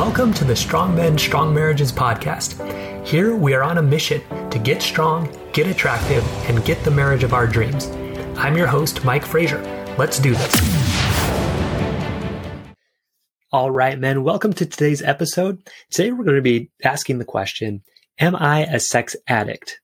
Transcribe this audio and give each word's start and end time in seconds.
Welcome 0.00 0.32
to 0.32 0.44
the 0.44 0.56
Strong 0.56 0.94
Men, 0.94 1.18
Strong 1.18 1.52
Marriages 1.52 1.92
podcast. 1.92 2.56
Here 3.06 3.36
we 3.36 3.52
are 3.52 3.62
on 3.62 3.76
a 3.76 3.82
mission 3.82 4.22
to 4.48 4.58
get 4.58 4.80
strong, 4.80 5.28
get 5.52 5.66
attractive, 5.66 6.26
and 6.48 6.64
get 6.64 6.82
the 6.84 6.90
marriage 6.90 7.22
of 7.22 7.34
our 7.34 7.46
dreams. 7.46 7.88
I'm 8.38 8.56
your 8.56 8.66
host, 8.66 9.04
Mike 9.04 9.26
Frazier. 9.26 9.60
Let's 9.98 10.18
do 10.18 10.34
this. 10.34 10.54
All 13.52 13.70
right, 13.70 13.98
men, 13.98 14.24
welcome 14.24 14.54
to 14.54 14.64
today's 14.64 15.02
episode. 15.02 15.68
Today 15.90 16.12
we're 16.12 16.24
going 16.24 16.36
to 16.36 16.40
be 16.40 16.70
asking 16.82 17.18
the 17.18 17.26
question 17.26 17.82
Am 18.18 18.34
I 18.34 18.60
a 18.60 18.80
sex 18.80 19.14
addict? 19.26 19.82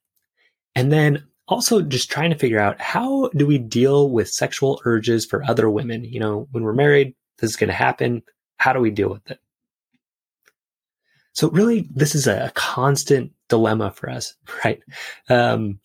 And 0.74 0.90
then 0.90 1.26
also 1.46 1.82
just 1.82 2.10
trying 2.10 2.30
to 2.30 2.38
figure 2.38 2.58
out 2.58 2.80
how 2.80 3.28
do 3.36 3.46
we 3.46 3.58
deal 3.58 4.08
with 4.08 4.30
sexual 4.30 4.80
urges 4.86 5.26
for 5.26 5.44
other 5.44 5.68
women? 5.68 6.04
You 6.04 6.20
know, 6.20 6.48
when 6.52 6.64
we're 6.64 6.72
married, 6.72 7.14
this 7.36 7.50
is 7.50 7.56
going 7.56 7.68
to 7.68 7.74
happen. 7.74 8.22
How 8.56 8.72
do 8.72 8.80
we 8.80 8.90
deal 8.90 9.10
with 9.10 9.30
it? 9.30 9.40
So 11.36 11.50
really, 11.50 11.86
this 11.94 12.14
is 12.14 12.26
a 12.26 12.50
constant 12.54 13.30
dilemma 13.50 13.90
for 13.90 14.08
us, 14.08 14.34
right? 14.64 14.80
Um, 15.28 15.80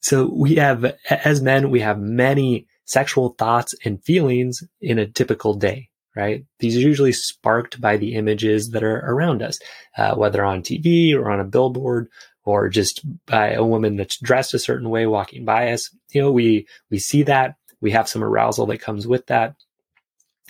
so 0.00 0.30
we 0.32 0.54
have, 0.54 0.94
as 1.10 1.42
men, 1.42 1.70
we 1.70 1.80
have 1.80 1.98
many 2.00 2.66
sexual 2.86 3.34
thoughts 3.38 3.74
and 3.84 4.02
feelings 4.02 4.62
in 4.80 4.98
a 4.98 5.06
typical 5.06 5.52
day, 5.52 5.90
right? 6.16 6.46
These 6.58 6.78
are 6.78 6.88
usually 6.88 7.12
sparked 7.12 7.82
by 7.82 7.98
the 7.98 8.14
images 8.14 8.70
that 8.70 8.82
are 8.82 9.00
around 9.00 9.42
us, 9.42 9.58
uh, 9.98 10.14
whether 10.14 10.42
on 10.42 10.62
TV 10.62 11.14
or 11.14 11.30
on 11.30 11.38
a 11.38 11.44
billboard 11.44 12.08
or 12.46 12.70
just 12.70 13.04
by 13.26 13.50
a 13.52 13.64
woman 13.64 13.96
that's 13.96 14.18
dressed 14.18 14.54
a 14.54 14.58
certain 14.58 14.88
way 14.88 15.06
walking 15.06 15.44
by 15.44 15.70
us. 15.72 15.94
You 16.12 16.22
know, 16.22 16.32
we, 16.32 16.66
we 16.90 16.98
see 16.98 17.24
that. 17.24 17.56
We 17.82 17.90
have 17.90 18.08
some 18.08 18.24
arousal 18.24 18.64
that 18.66 18.80
comes 18.80 19.06
with 19.06 19.26
that. 19.26 19.54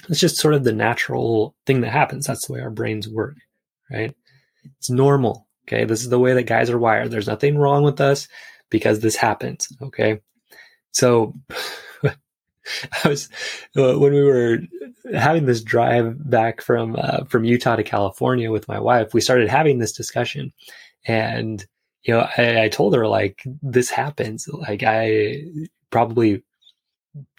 It's 0.08 0.20
just 0.20 0.36
sort 0.36 0.54
of 0.54 0.62
the 0.62 0.72
natural 0.72 1.56
thing 1.66 1.80
that 1.80 1.90
happens. 1.90 2.28
That's 2.28 2.46
the 2.46 2.52
way 2.52 2.60
our 2.60 2.70
brains 2.70 3.08
work, 3.08 3.34
right? 3.90 4.14
It's 4.78 4.90
normal. 4.90 5.46
Okay. 5.66 5.84
This 5.84 6.02
is 6.02 6.10
the 6.10 6.18
way 6.18 6.34
that 6.34 6.44
guys 6.44 6.70
are 6.70 6.78
wired. 6.78 7.10
There's 7.10 7.26
nothing 7.26 7.56
wrong 7.56 7.82
with 7.82 8.00
us 8.00 8.28
because 8.70 9.00
this 9.00 9.16
happens. 9.16 9.68
Okay. 9.80 10.20
So 10.92 11.34
I 13.04 13.08
was, 13.08 13.28
uh, 13.76 13.98
when 13.98 14.12
we 14.12 14.22
were 14.22 14.58
having 15.14 15.46
this 15.46 15.62
drive 15.62 16.30
back 16.30 16.60
from, 16.60 16.96
uh, 16.98 17.24
from 17.24 17.44
Utah 17.44 17.76
to 17.76 17.82
California 17.82 18.50
with 18.50 18.68
my 18.68 18.78
wife, 18.78 19.14
we 19.14 19.20
started 19.20 19.48
having 19.48 19.78
this 19.78 19.92
discussion 19.92 20.52
and, 21.06 21.64
you 22.02 22.14
know, 22.14 22.28
I, 22.36 22.64
I 22.64 22.68
told 22.68 22.94
her 22.94 23.06
like, 23.06 23.42
this 23.62 23.90
happens. 23.90 24.48
Like 24.48 24.82
I 24.82 25.42
probably 25.90 26.42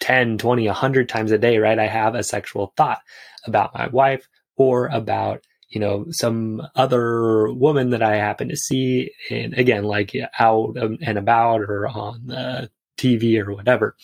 10, 0.00 0.38
20, 0.38 0.66
100 0.66 1.08
times 1.08 1.32
a 1.32 1.38
day, 1.38 1.58
right? 1.58 1.78
I 1.78 1.86
have 1.86 2.14
a 2.14 2.22
sexual 2.22 2.72
thought 2.76 3.00
about 3.44 3.74
my 3.74 3.88
wife 3.88 4.28
or 4.56 4.86
about, 4.86 5.44
you 5.68 5.80
know, 5.80 6.06
some 6.10 6.62
other 6.74 7.52
woman 7.52 7.90
that 7.90 8.02
I 8.02 8.16
happen 8.16 8.48
to 8.48 8.56
see. 8.56 9.10
And 9.30 9.54
again, 9.54 9.84
like 9.84 10.14
out 10.38 10.76
and 10.76 11.18
about 11.18 11.60
or 11.60 11.88
on 11.88 12.26
the 12.26 12.70
TV 12.96 13.44
or 13.44 13.54
whatever. 13.54 13.96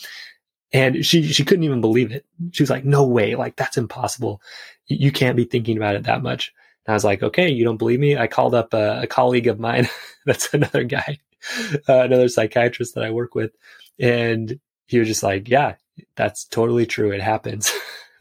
And 0.72 1.04
she, 1.04 1.22
she 1.24 1.44
couldn't 1.44 1.64
even 1.64 1.80
believe 1.80 2.12
it. 2.12 2.24
She 2.52 2.62
was 2.62 2.70
like, 2.70 2.84
no 2.84 3.06
way. 3.06 3.34
Like 3.34 3.56
that's 3.56 3.76
impossible. 3.76 4.40
You 4.86 5.12
can't 5.12 5.36
be 5.36 5.44
thinking 5.44 5.76
about 5.76 5.94
it 5.94 6.04
that 6.04 6.22
much. 6.22 6.52
And 6.86 6.92
I 6.92 6.96
was 6.96 7.04
like, 7.04 7.22
okay, 7.22 7.48
you 7.48 7.64
don't 7.64 7.76
believe 7.76 8.00
me? 8.00 8.16
I 8.16 8.26
called 8.26 8.54
up 8.54 8.74
a, 8.74 9.02
a 9.02 9.06
colleague 9.06 9.46
of 9.46 9.60
mine. 9.60 9.88
that's 10.26 10.52
another 10.52 10.84
guy, 10.84 11.18
uh, 11.88 12.00
another 12.00 12.28
psychiatrist 12.28 12.94
that 12.94 13.04
I 13.04 13.10
work 13.10 13.34
with. 13.34 13.52
And 13.98 14.58
he 14.86 14.98
was 14.98 15.08
just 15.08 15.22
like, 15.22 15.48
yeah, 15.48 15.76
that's 16.16 16.44
totally 16.44 16.86
true. 16.86 17.12
It 17.12 17.20
happens. 17.22 17.72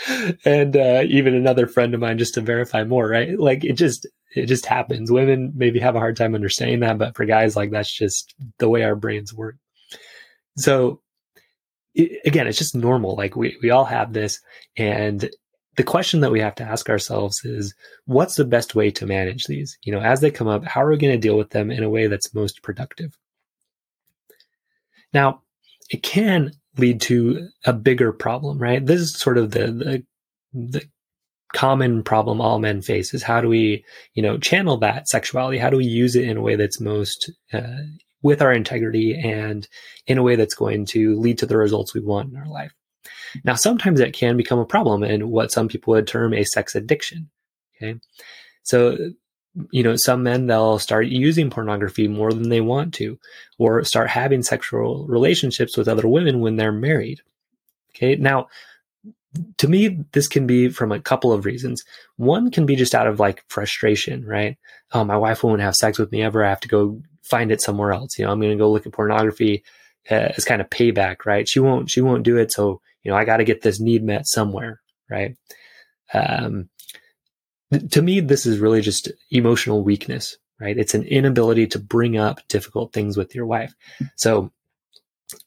and 0.44 0.76
uh, 0.76 1.02
even 1.06 1.34
another 1.34 1.66
friend 1.66 1.94
of 1.94 2.00
mine, 2.00 2.18
just 2.18 2.34
to 2.34 2.40
verify 2.40 2.84
more, 2.84 3.08
right? 3.08 3.38
Like 3.38 3.64
it 3.64 3.74
just, 3.74 4.06
it 4.34 4.46
just 4.46 4.66
happens. 4.66 5.10
Women 5.10 5.52
maybe 5.54 5.78
have 5.80 5.94
a 5.94 6.00
hard 6.00 6.16
time 6.16 6.34
understanding 6.34 6.80
that, 6.80 6.98
but 6.98 7.16
for 7.16 7.24
guys, 7.24 7.56
like 7.56 7.70
that's 7.70 7.92
just 7.92 8.34
the 8.58 8.68
way 8.68 8.82
our 8.82 8.96
brains 8.96 9.32
work. 9.34 9.56
So 10.56 11.00
it, 11.94 12.20
again, 12.24 12.46
it's 12.46 12.58
just 12.58 12.74
normal. 12.74 13.16
Like 13.16 13.36
we, 13.36 13.56
we 13.62 13.70
all 13.70 13.84
have 13.84 14.12
this. 14.12 14.40
And 14.76 15.28
the 15.76 15.84
question 15.84 16.20
that 16.20 16.32
we 16.32 16.40
have 16.40 16.54
to 16.56 16.64
ask 16.64 16.88
ourselves 16.90 17.44
is 17.44 17.74
what's 18.04 18.34
the 18.34 18.44
best 18.44 18.74
way 18.74 18.90
to 18.92 19.06
manage 19.06 19.44
these? 19.44 19.78
You 19.82 19.92
know, 19.92 20.00
as 20.00 20.20
they 20.20 20.30
come 20.30 20.48
up, 20.48 20.64
how 20.64 20.82
are 20.82 20.90
we 20.90 20.98
going 20.98 21.14
to 21.14 21.18
deal 21.18 21.36
with 21.36 21.50
them 21.50 21.70
in 21.70 21.82
a 21.82 21.90
way 21.90 22.06
that's 22.06 22.34
most 22.34 22.62
productive? 22.62 23.16
Now, 25.12 25.42
it 25.90 26.02
can 26.02 26.52
lead 26.76 27.00
to 27.02 27.48
a 27.64 27.72
bigger 27.72 28.12
problem, 28.12 28.58
right? 28.58 28.84
This 28.84 29.00
is 29.00 29.18
sort 29.18 29.38
of 29.38 29.50
the, 29.50 29.66
the, 29.72 30.04
the 30.52 30.88
common 31.52 32.02
problem 32.02 32.40
all 32.40 32.58
men 32.58 32.80
face 32.80 33.12
is 33.12 33.22
how 33.22 33.40
do 33.40 33.48
we, 33.48 33.84
you 34.14 34.22
know, 34.22 34.38
channel 34.38 34.78
that 34.78 35.08
sexuality? 35.08 35.58
How 35.58 35.70
do 35.70 35.76
we 35.76 35.84
use 35.84 36.16
it 36.16 36.24
in 36.24 36.36
a 36.36 36.42
way 36.42 36.56
that's 36.56 36.80
most, 36.80 37.30
uh, 37.52 37.82
with 38.22 38.40
our 38.40 38.52
integrity 38.52 39.18
and 39.18 39.68
in 40.06 40.16
a 40.16 40.22
way 40.22 40.36
that's 40.36 40.54
going 40.54 40.86
to 40.86 41.18
lead 41.18 41.38
to 41.38 41.46
the 41.46 41.56
results 41.56 41.92
we 41.92 42.00
want 42.00 42.30
in 42.30 42.36
our 42.36 42.48
life? 42.48 42.72
Now, 43.44 43.54
sometimes 43.54 43.98
that 43.98 44.12
can 44.12 44.36
become 44.36 44.58
a 44.58 44.64
problem 44.64 45.02
and 45.02 45.30
what 45.30 45.50
some 45.50 45.68
people 45.68 45.92
would 45.92 46.06
term 46.06 46.32
a 46.32 46.44
sex 46.44 46.74
addiction. 46.74 47.30
Okay. 47.76 47.98
So 48.62 48.96
you 49.70 49.82
know, 49.82 49.96
some 49.96 50.22
men, 50.22 50.46
they'll 50.46 50.78
start 50.78 51.06
using 51.06 51.50
pornography 51.50 52.08
more 52.08 52.32
than 52.32 52.48
they 52.48 52.60
want 52.60 52.94
to, 52.94 53.18
or 53.58 53.84
start 53.84 54.08
having 54.08 54.42
sexual 54.42 55.06
relationships 55.06 55.76
with 55.76 55.88
other 55.88 56.08
women 56.08 56.40
when 56.40 56.56
they're 56.56 56.72
married. 56.72 57.20
Okay. 57.94 58.16
Now, 58.16 58.48
to 59.58 59.68
me, 59.68 60.04
this 60.12 60.28
can 60.28 60.46
be 60.46 60.68
from 60.68 60.92
a 60.92 61.00
couple 61.00 61.32
of 61.32 61.44
reasons. 61.44 61.84
One 62.16 62.50
can 62.50 62.66
be 62.66 62.76
just 62.76 62.94
out 62.94 63.06
of 63.06 63.20
like 63.20 63.44
frustration, 63.48 64.26
right? 64.26 64.56
Oh, 64.92 65.04
my 65.04 65.16
wife 65.16 65.42
won't 65.42 65.62
have 65.62 65.76
sex 65.76 65.98
with 65.98 66.12
me 66.12 66.22
ever. 66.22 66.44
I 66.44 66.50
have 66.50 66.60
to 66.60 66.68
go 66.68 67.00
find 67.22 67.50
it 67.50 67.60
somewhere 67.60 67.92
else. 67.92 68.18
You 68.18 68.24
know, 68.24 68.32
I'm 68.32 68.40
going 68.40 68.52
to 68.52 68.58
go 68.58 68.70
look 68.70 68.86
at 68.86 68.92
pornography 68.92 69.64
uh, 70.10 70.32
as 70.36 70.44
kind 70.44 70.60
of 70.60 70.70
payback, 70.70 71.24
right? 71.24 71.48
She 71.48 71.60
won't, 71.60 71.90
she 71.90 72.00
won't 72.00 72.24
do 72.24 72.36
it. 72.36 72.52
So, 72.52 72.80
you 73.02 73.10
know, 73.10 73.16
I 73.16 73.24
got 73.24 73.38
to 73.38 73.44
get 73.44 73.62
this 73.62 73.80
need 73.80 74.02
met 74.02 74.26
somewhere, 74.26 74.80
right? 75.08 75.36
Um, 76.12 76.68
to 77.90 78.02
me, 78.02 78.20
this 78.20 78.46
is 78.46 78.58
really 78.58 78.80
just 78.80 79.10
emotional 79.30 79.82
weakness, 79.82 80.36
right? 80.60 80.76
It's 80.76 80.94
an 80.94 81.04
inability 81.04 81.66
to 81.68 81.78
bring 81.78 82.16
up 82.16 82.40
difficult 82.48 82.92
things 82.92 83.16
with 83.16 83.34
your 83.34 83.46
wife. 83.46 83.74
So, 84.16 84.50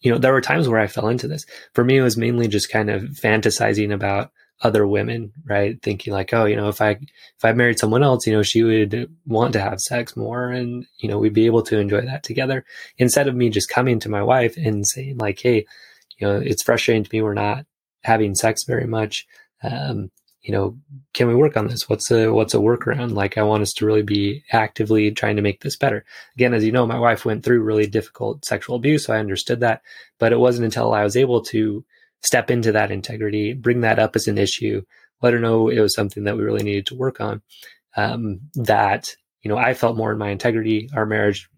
you 0.01 0.11
know, 0.11 0.17
there 0.17 0.33
were 0.33 0.41
times 0.41 0.67
where 0.67 0.79
I 0.79 0.87
fell 0.87 1.07
into 1.07 1.27
this. 1.27 1.45
For 1.73 1.83
me, 1.83 1.97
it 1.97 2.01
was 2.01 2.17
mainly 2.17 2.47
just 2.47 2.71
kind 2.71 2.89
of 2.89 3.03
fantasizing 3.03 3.93
about 3.93 4.31
other 4.61 4.87
women, 4.87 5.33
right? 5.45 5.81
Thinking 5.81 6.13
like, 6.13 6.33
oh, 6.33 6.45
you 6.45 6.55
know, 6.55 6.69
if 6.69 6.81
I 6.81 6.91
if 6.91 7.43
I 7.43 7.51
married 7.53 7.77
someone 7.77 8.03
else, 8.03 8.25
you 8.25 8.33
know, 8.33 8.43
she 8.43 8.63
would 8.63 9.13
want 9.25 9.53
to 9.53 9.59
have 9.59 9.81
sex 9.81 10.15
more, 10.15 10.49
and 10.49 10.85
you 10.97 11.09
know, 11.09 11.19
we'd 11.19 11.33
be 11.33 11.45
able 11.45 11.61
to 11.63 11.77
enjoy 11.77 12.01
that 12.01 12.23
together. 12.23 12.65
Instead 12.97 13.27
of 13.27 13.35
me 13.35 13.49
just 13.49 13.69
coming 13.69 13.99
to 13.99 14.09
my 14.09 14.23
wife 14.23 14.55
and 14.57 14.87
saying 14.87 15.17
like, 15.17 15.39
hey, 15.39 15.65
you 16.17 16.27
know, 16.27 16.37
it's 16.37 16.63
frustrating 16.63 17.03
to 17.03 17.09
me 17.11 17.21
we're 17.21 17.33
not 17.33 17.65
having 18.03 18.33
sex 18.33 18.63
very 18.63 18.87
much. 18.87 19.27
Um, 19.61 20.11
you 20.45 20.51
know, 20.51 20.77
can 21.13 21.27
we 21.27 21.33
work 21.33 21.57
on 21.57 21.67
this? 21.67 21.89
What's 21.89 22.11
a 22.11 22.31
what's 22.31 22.53
a 22.53 22.57
workaround? 22.57 23.13
Like 23.13 23.35
I 23.35 23.41
want 23.41 23.63
us 23.63 23.73
to 23.73 23.85
really 23.85 24.03
be 24.03 24.43
actively 24.51 25.09
trying 25.09 25.37
to 25.37 25.41
make 25.41 25.61
this 25.61 25.75
better. 25.75 26.05
Again, 26.35 26.53
as 26.53 26.63
you 26.63 26.71
know, 26.71 26.85
my 26.85 26.99
wife 26.99 27.25
went 27.25 27.43
through 27.43 27.63
really 27.63 27.87
difficult 27.87 28.45
sexual 28.45 28.75
abuse, 28.75 29.05
so 29.05 29.13
I 29.13 29.17
understood 29.17 29.61
that. 29.61 29.81
But 30.19 30.33
it 30.33 30.39
wasn't 30.39 30.65
until 30.65 30.93
I 30.93 31.03
was 31.03 31.17
able 31.17 31.41
to 31.45 31.83
step 32.23 32.51
into 32.51 32.71
that 32.73 32.91
integrity, 32.91 33.53
bring 33.53 33.81
that 33.81 33.97
up 33.97 34.15
as 34.15 34.27
an 34.27 34.37
issue, 34.37 34.83
let 35.23 35.33
her 35.33 35.39
know 35.39 35.67
it 35.67 35.79
was 35.79 35.95
something 35.95 36.25
that 36.25 36.37
we 36.37 36.43
really 36.43 36.63
needed 36.63 36.85
to 36.87 36.95
work 36.95 37.19
on. 37.19 37.41
Um, 37.97 38.41
that 38.53 39.15
you 39.41 39.49
know, 39.49 39.57
I 39.57 39.73
felt 39.73 39.97
more 39.97 40.11
in 40.11 40.19
my 40.19 40.29
integrity. 40.29 40.89
Our 40.95 41.07
marriage 41.07 41.49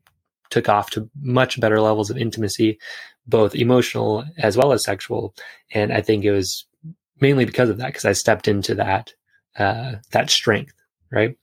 took 0.50 0.70
off 0.70 0.92
to 0.92 1.10
much 1.22 1.60
better 1.60 1.82
levels 1.82 2.10
of 2.10 2.18
intimacy, 2.18 2.80
both 3.26 3.54
emotional 3.54 4.24
as 4.38 4.56
well 4.56 4.72
as 4.72 4.84
sexual. 4.84 5.36
And 5.74 5.92
I 5.92 6.02
think 6.02 6.24
it 6.24 6.32
was 6.32 6.67
mainly 7.20 7.46
because 7.46 7.70
of 7.70 7.78
that, 7.78 7.88
because 7.88 8.06
I 8.06 8.14
stepped 8.14 8.48
into 8.48 8.76
that, 8.76 9.14
uh, 9.58 9.96
that 10.12 10.30
strength, 10.30 10.74
right? 11.12 11.38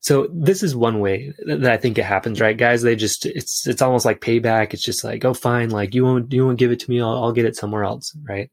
So 0.00 0.28
this 0.32 0.62
is 0.62 0.74
one 0.74 1.00
way 1.00 1.34
that 1.46 1.70
I 1.70 1.76
think 1.76 1.98
it 1.98 2.04
happens, 2.04 2.40
right? 2.40 2.56
Guys, 2.56 2.80
they 2.80 2.96
just, 2.96 3.26
it's, 3.26 3.66
it's 3.66 3.82
almost 3.82 4.06
like 4.06 4.20
payback. 4.20 4.72
It's 4.72 4.84
just 4.84 5.04
like, 5.04 5.24
oh, 5.24 5.34
fine. 5.34 5.68
Like 5.68 5.94
you 5.94 6.04
won't, 6.04 6.32
you 6.32 6.46
won't 6.46 6.58
give 6.58 6.72
it 6.72 6.80
to 6.80 6.90
me. 6.90 7.02
I'll, 7.02 7.24
I'll 7.24 7.32
get 7.32 7.44
it 7.44 7.56
somewhere 7.56 7.84
else, 7.84 8.16
right? 8.26 8.50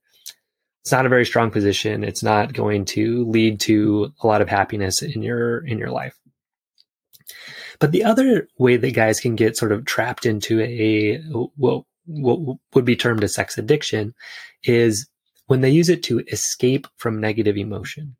It's 0.82 0.92
not 0.92 1.06
a 1.06 1.10
very 1.10 1.26
strong 1.26 1.50
position. 1.50 2.04
It's 2.04 2.24
not 2.24 2.54
going 2.54 2.86
to 2.86 3.26
lead 3.30 3.62
to 3.62 4.12
a 4.22 4.28
lot 4.28 4.42
of 4.42 4.50
happiness 4.50 5.02
in 5.02 5.22
your, 5.22 5.66
in 5.66 5.78
your 5.78 5.92
life. 5.92 6.18
But 7.80 7.92
the 7.92 8.04
other 8.04 8.50
way 8.58 8.76
that 8.76 8.92
guys 8.92 9.20
can 9.20 9.36
get 9.36 9.56
sort 9.56 9.72
of 9.72 9.86
trapped 9.86 10.26
into 10.26 10.60
a, 10.62 11.18
what, 11.56 11.84
what 12.06 12.58
would 12.74 12.86
be 12.86 12.96
termed 12.96 13.24
a 13.24 13.28
sex 13.28 13.58
addiction 13.58 14.14
is 14.64 15.08
when 15.48 15.62
they 15.62 15.70
use 15.70 15.90
it 15.90 16.04
to 16.04 16.20
escape 16.32 16.88
from 16.98 17.20
negative 17.20 17.58
emotion. 17.58 18.16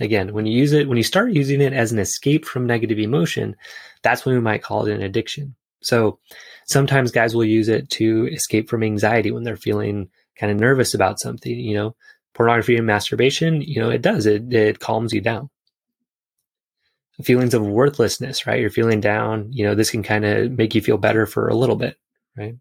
Again, 0.00 0.32
when 0.32 0.44
you 0.44 0.58
use 0.58 0.72
it, 0.72 0.88
when 0.88 0.96
you 0.96 1.04
start 1.04 1.32
using 1.32 1.60
it 1.60 1.72
as 1.72 1.92
an 1.92 2.00
escape 2.00 2.44
from 2.44 2.66
negative 2.66 2.98
emotion, 2.98 3.54
that's 4.02 4.26
when 4.26 4.34
we 4.34 4.40
might 4.40 4.62
call 4.62 4.84
it 4.86 4.92
an 4.92 5.02
addiction. 5.02 5.54
So 5.82 6.18
sometimes 6.66 7.12
guys 7.12 7.34
will 7.34 7.44
use 7.44 7.68
it 7.68 7.90
to 7.90 8.26
escape 8.32 8.68
from 8.68 8.82
anxiety 8.82 9.30
when 9.30 9.44
they're 9.44 9.56
feeling 9.56 10.08
kind 10.36 10.50
of 10.50 10.58
nervous 10.58 10.94
about 10.94 11.20
something, 11.20 11.56
you 11.56 11.74
know, 11.74 11.94
pornography 12.32 12.76
and 12.76 12.86
masturbation, 12.86 13.62
you 13.62 13.80
know, 13.80 13.90
it 13.90 14.02
does, 14.02 14.26
it, 14.26 14.52
it 14.52 14.80
calms 14.80 15.12
you 15.12 15.20
down. 15.20 15.48
feelings 17.22 17.54
of 17.54 17.62
worthlessness, 17.62 18.46
right? 18.46 18.60
You're 18.60 18.70
feeling 18.70 19.00
down, 19.00 19.52
you 19.52 19.64
know, 19.64 19.74
this 19.74 19.90
can 19.90 20.02
kind 20.02 20.24
of 20.24 20.52
make 20.52 20.74
you 20.74 20.80
feel 20.80 20.98
better 20.98 21.26
for 21.26 21.48
a 21.48 21.54
little 21.54 21.76
bit, 21.76 21.96
right? 22.36 22.56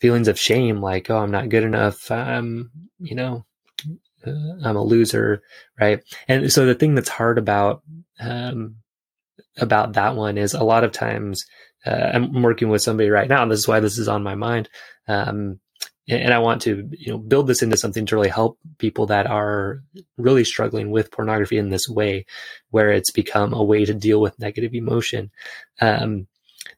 Feelings 0.00 0.28
of 0.28 0.38
shame, 0.38 0.80
like, 0.80 1.10
oh, 1.10 1.18
I'm 1.18 1.30
not 1.30 1.48
good 1.48 1.64
enough. 1.64 2.10
I'm, 2.10 2.70
you 3.00 3.14
know, 3.16 3.44
uh, 4.26 4.30
I'm 4.64 4.76
a 4.76 4.82
loser, 4.82 5.42
right? 5.80 6.00
And 6.28 6.52
so 6.52 6.66
the 6.66 6.74
thing 6.74 6.94
that's 6.94 7.08
hard 7.08 7.38
about, 7.38 7.82
um, 8.20 8.76
about 9.56 9.94
that 9.94 10.14
one 10.14 10.38
is 10.38 10.54
a 10.54 10.62
lot 10.62 10.84
of 10.84 10.92
times, 10.92 11.44
uh, 11.84 12.10
I'm 12.14 12.42
working 12.42 12.68
with 12.68 12.82
somebody 12.82 13.10
right 13.10 13.28
now. 13.28 13.42
And 13.42 13.50
this 13.50 13.58
is 13.58 13.68
why 13.68 13.80
this 13.80 13.98
is 13.98 14.08
on 14.08 14.22
my 14.22 14.34
mind. 14.34 14.68
Um, 15.08 15.60
and 16.08 16.32
I 16.32 16.38
want 16.38 16.62
to, 16.62 16.88
you 16.92 17.12
know, 17.12 17.18
build 17.18 17.46
this 17.46 17.62
into 17.62 17.76
something 17.76 18.06
to 18.06 18.16
really 18.16 18.30
help 18.30 18.58
people 18.78 19.06
that 19.06 19.26
are 19.26 19.82
really 20.16 20.44
struggling 20.44 20.90
with 20.90 21.10
pornography 21.10 21.58
in 21.58 21.68
this 21.68 21.86
way, 21.88 22.24
where 22.70 22.90
it's 22.90 23.10
become 23.10 23.52
a 23.52 23.62
way 23.62 23.84
to 23.84 23.92
deal 23.92 24.20
with 24.20 24.38
negative 24.38 24.74
emotion. 24.74 25.30
Um, 25.80 26.26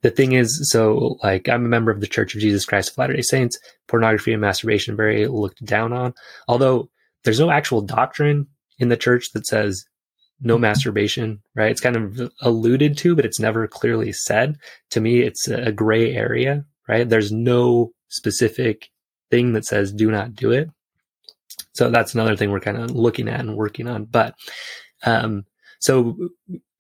the 0.03 0.11
thing 0.11 0.33
is, 0.33 0.71
so 0.71 1.19
like 1.23 1.49
I'm 1.49 1.65
a 1.65 1.69
member 1.69 1.91
of 1.91 2.01
the 2.01 2.07
Church 2.07 2.35
of 2.35 2.41
Jesus 2.41 2.65
Christ 2.65 2.91
of 2.91 2.99
Latter-day 2.99 3.23
Saints. 3.23 3.59
Pornography 3.87 4.33
and 4.33 4.41
masturbation 4.41 4.97
very 4.97 5.27
looked 5.27 5.65
down 5.65 5.93
on. 5.93 6.15
Although 6.49 6.91
there's 7.25 7.41
no 7.41 7.51
actual 7.51 7.83
doctrine 7.83 8.47
in 8.79 8.89
the 8.89 8.97
church 8.97 9.33
that 9.33 9.47
says 9.47 9.85
no 10.41 10.57
masturbation, 10.57 11.43
right? 11.55 11.71
It's 11.71 11.83
kind 11.83 11.97
of 11.97 12.33
alluded 12.41 12.97
to, 12.99 13.15
but 13.15 13.27
it's 13.27 13.39
never 13.39 13.69
clearly 13.69 14.13
said. 14.13 14.57
To 14.91 15.01
me, 15.01 15.21
it's 15.21 15.49
a 15.49 15.71
gray 15.71 16.15
area, 16.15 16.65
right? 16.89 17.07
There's 17.07 17.31
no 17.31 17.93
specific 18.09 18.89
thing 19.31 19.53
that 19.53 19.67
says 19.67 19.93
do 19.93 20.11
not 20.11 20.35
do 20.35 20.51
it. 20.51 20.71
So 21.75 21.91
that's 21.91 22.15
another 22.15 22.37
thing 22.37 22.51
we're 22.51 22.61
kind 22.61 22.79
of 22.79 22.91
looking 22.91 23.29
at 23.29 23.41
and 23.41 23.57
working 23.57 23.87
on. 23.87 24.07
But 24.07 24.35
um, 25.05 25.45
so 25.79 26.17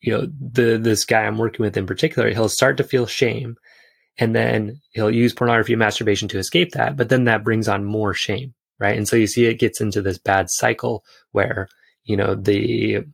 you 0.00 0.12
know, 0.12 0.28
the 0.40 0.78
this 0.78 1.04
guy 1.04 1.22
I'm 1.22 1.38
working 1.38 1.64
with 1.64 1.76
in 1.76 1.86
particular, 1.86 2.30
he'll 2.30 2.48
start 2.48 2.76
to 2.78 2.84
feel 2.84 3.06
shame, 3.06 3.56
and 4.18 4.34
then 4.34 4.80
he'll 4.92 5.10
use 5.10 5.34
pornography 5.34 5.74
and 5.74 5.80
masturbation 5.80 6.28
to 6.28 6.38
escape 6.38 6.72
that. 6.72 6.96
But 6.96 7.08
then 7.08 7.24
that 7.24 7.44
brings 7.44 7.68
on 7.68 7.84
more 7.84 8.14
shame, 8.14 8.54
right? 8.78 8.96
And 8.96 9.06
so 9.06 9.16
you 9.16 9.26
see 9.26 9.46
it 9.46 9.58
gets 9.58 9.80
into 9.80 10.02
this 10.02 10.18
bad 10.18 10.50
cycle 10.50 11.04
where 11.32 11.68
you 12.04 12.16
know 12.16 12.34
the 12.34 13.04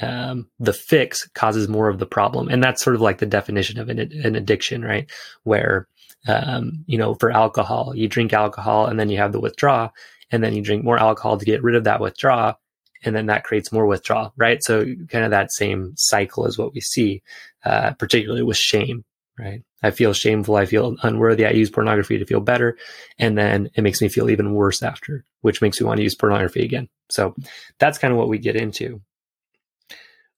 um, 0.00 0.50
the 0.58 0.72
fix 0.72 1.28
causes 1.34 1.68
more 1.68 1.88
of 1.88 1.98
the 1.98 2.06
problem, 2.06 2.48
and 2.48 2.62
that's 2.62 2.82
sort 2.82 2.96
of 2.96 3.02
like 3.02 3.18
the 3.18 3.26
definition 3.26 3.78
of 3.78 3.88
an, 3.88 3.98
an 3.98 4.34
addiction, 4.34 4.82
right? 4.82 5.10
Where 5.44 5.88
um, 6.26 6.84
you 6.86 6.98
know, 6.98 7.14
for 7.14 7.30
alcohol, 7.30 7.92
you 7.94 8.08
drink 8.08 8.32
alcohol 8.32 8.86
and 8.86 8.98
then 8.98 9.10
you 9.10 9.18
have 9.18 9.32
the 9.32 9.40
withdrawal, 9.40 9.90
and 10.30 10.42
then 10.42 10.54
you 10.54 10.62
drink 10.62 10.84
more 10.84 10.98
alcohol 10.98 11.38
to 11.38 11.44
get 11.44 11.62
rid 11.62 11.76
of 11.76 11.84
that 11.84 12.00
withdrawal, 12.00 12.58
and 13.04 13.14
then 13.14 13.26
that 13.26 13.44
creates 13.44 13.72
more 13.72 13.86
withdrawal, 13.86 14.32
right? 14.36 14.62
So 14.62 14.84
kind 15.08 15.24
of 15.24 15.30
that 15.30 15.52
same 15.52 15.92
cycle 15.96 16.46
is 16.46 16.58
what 16.58 16.74
we 16.74 16.80
see, 16.80 17.22
uh, 17.64 17.92
particularly 17.92 18.42
with 18.42 18.56
shame, 18.56 19.04
right? 19.38 19.62
I 19.82 19.90
feel 19.90 20.12
shameful, 20.12 20.56
I 20.56 20.66
feel 20.66 20.96
unworthy, 21.02 21.46
I 21.46 21.50
use 21.50 21.70
pornography 21.70 22.18
to 22.18 22.26
feel 22.26 22.40
better, 22.40 22.78
and 23.18 23.36
then 23.36 23.70
it 23.74 23.82
makes 23.82 24.00
me 24.00 24.08
feel 24.08 24.30
even 24.30 24.54
worse 24.54 24.82
after, 24.82 25.24
which 25.42 25.60
makes 25.60 25.80
me 25.80 25.86
want 25.86 25.98
to 25.98 26.04
use 26.04 26.14
pornography 26.14 26.64
again. 26.64 26.88
So 27.10 27.34
that's 27.78 27.98
kind 27.98 28.12
of 28.12 28.18
what 28.18 28.28
we 28.28 28.38
get 28.38 28.56
into. 28.56 29.02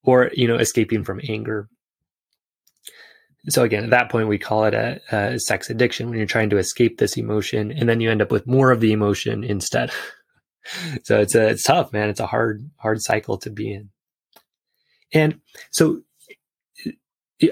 Or, 0.03 0.31
you 0.35 0.49
know, 0.49 0.57
escaping 0.57 1.05
from 1.05 1.21
anger 1.29 1.69
so 3.49 3.63
again, 3.63 3.85
at 3.85 3.91
that 3.91 4.11
point, 4.11 4.29
we 4.29 4.39
call 4.39 4.65
it 4.65 4.75
a, 4.75 5.01
a, 5.13 5.39
sex 5.39 5.71
addiction 5.71 6.09
when 6.09 6.19
you're 6.19 6.27
trying 6.27 6.51
to 6.51 6.59
escape 6.59 6.99
this 6.99 7.17
emotion, 7.17 7.71
and 7.71 7.89
then 7.89 8.01
you 8.01 8.11
end 8.11 8.23
up 8.23 8.33
with 8.33 8.47
more 8.47 8.73
of 8.73 8.81
the 8.81 8.93
emotion 8.93 9.45
instead. 9.45 9.91
so 11.03 11.21
it's 11.21 11.35
a, 11.35 11.49
it's 11.49 11.63
tough, 11.63 11.93
man. 11.93 12.09
It's 12.09 12.21
a 12.21 12.27
hard 12.27 12.69
hard 12.77 13.03
cycle 13.03 13.39
to 13.39 13.51
be 13.51 13.73
in. 13.73 13.91
And 15.13 15.41
so, 15.71 16.03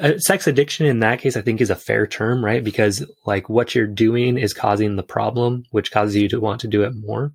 uh, 0.00 0.18
sex 0.18 0.46
addiction 0.46 0.86
in 0.86 1.00
that 1.00 1.20
case, 1.20 1.36
I 1.36 1.42
think, 1.42 1.60
is 1.60 1.70
a 1.70 1.76
fair 1.76 2.06
term, 2.06 2.44
right? 2.44 2.64
Because 2.64 3.04
like 3.26 3.48
what 3.48 3.74
you're 3.74 3.86
doing 3.86 4.38
is 4.38 4.54
causing 4.54 4.96
the 4.96 5.02
problem, 5.02 5.64
which 5.70 5.92
causes 5.92 6.16
you 6.16 6.28
to 6.30 6.40
want 6.40 6.60
to 6.62 6.68
do 6.68 6.82
it 6.82 6.94
more. 6.94 7.32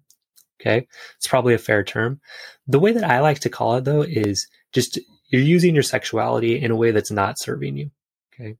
Okay, 0.59 0.87
it's 1.17 1.27
probably 1.27 1.53
a 1.53 1.59
fair 1.59 1.83
term. 1.83 2.19
The 2.67 2.79
way 2.79 2.91
that 2.91 3.03
I 3.03 3.21
like 3.21 3.39
to 3.39 3.49
call 3.49 3.75
it, 3.75 3.85
though, 3.85 4.01
is 4.01 4.47
just 4.73 4.99
you're 5.29 5.41
using 5.41 5.73
your 5.73 5.83
sexuality 5.83 6.59
in 6.59 6.71
a 6.71 6.75
way 6.75 6.91
that's 6.91 7.11
not 7.11 7.39
serving 7.39 7.77
you. 7.77 7.91
Okay. 8.33 8.57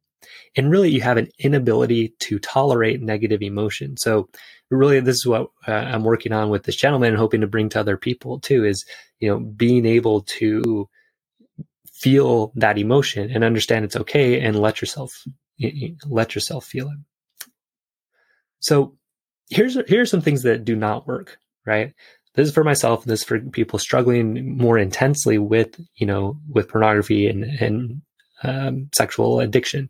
And 0.56 0.72
really, 0.72 0.90
you 0.90 1.02
have 1.02 1.18
an 1.18 1.30
inability 1.40 2.14
to 2.20 2.40
tolerate 2.40 3.02
negative 3.02 3.42
emotion. 3.42 3.98
So, 3.98 4.30
really, 4.70 5.00
this 5.00 5.18
is 5.18 5.26
what 5.26 5.50
uh, 5.68 5.72
I'm 5.72 6.04
working 6.04 6.32
on 6.32 6.50
with 6.50 6.64
this 6.64 6.76
gentleman 6.76 7.10
and 7.10 7.18
hoping 7.18 7.42
to 7.42 7.48
bring 7.48 7.70
to 7.70 7.80
other 7.80 7.98
people 7.98 8.40
too 8.40 8.66
is, 8.66 8.86
you 9.20 9.30
know, 9.30 9.40
being 9.40 9.86
able 9.86 10.22
to 10.22 10.90
feel 11.94 12.52
that 12.56 12.78
emotion 12.78 13.30
and 13.30 13.44
understand 13.44 13.86
it's 13.86 13.96
okay 13.96 14.40
and 14.40 14.60
let 14.60 14.82
yourself 14.82 15.12
let 16.06 16.36
yourself 16.36 16.66
feel 16.66 16.88
it. 16.90 17.48
So, 18.60 18.98
here's 19.50 19.78
here's 19.88 20.12
some 20.12 20.22
things 20.22 20.44
that 20.44 20.66
do 20.66 20.76
not 20.76 21.08
work, 21.08 21.38
right? 21.66 21.94
This 22.36 22.48
is 22.48 22.54
for 22.54 22.64
myself. 22.64 23.04
This 23.04 23.22
is 23.22 23.26
for 23.26 23.40
people 23.40 23.80
struggling 23.80 24.58
more 24.58 24.78
intensely 24.78 25.38
with, 25.38 25.80
you 25.96 26.06
know, 26.06 26.40
with 26.48 26.70
pornography 26.70 27.28
and, 27.28 27.44
and 27.44 28.02
um, 28.44 28.90
sexual 28.94 29.40
addiction, 29.40 29.90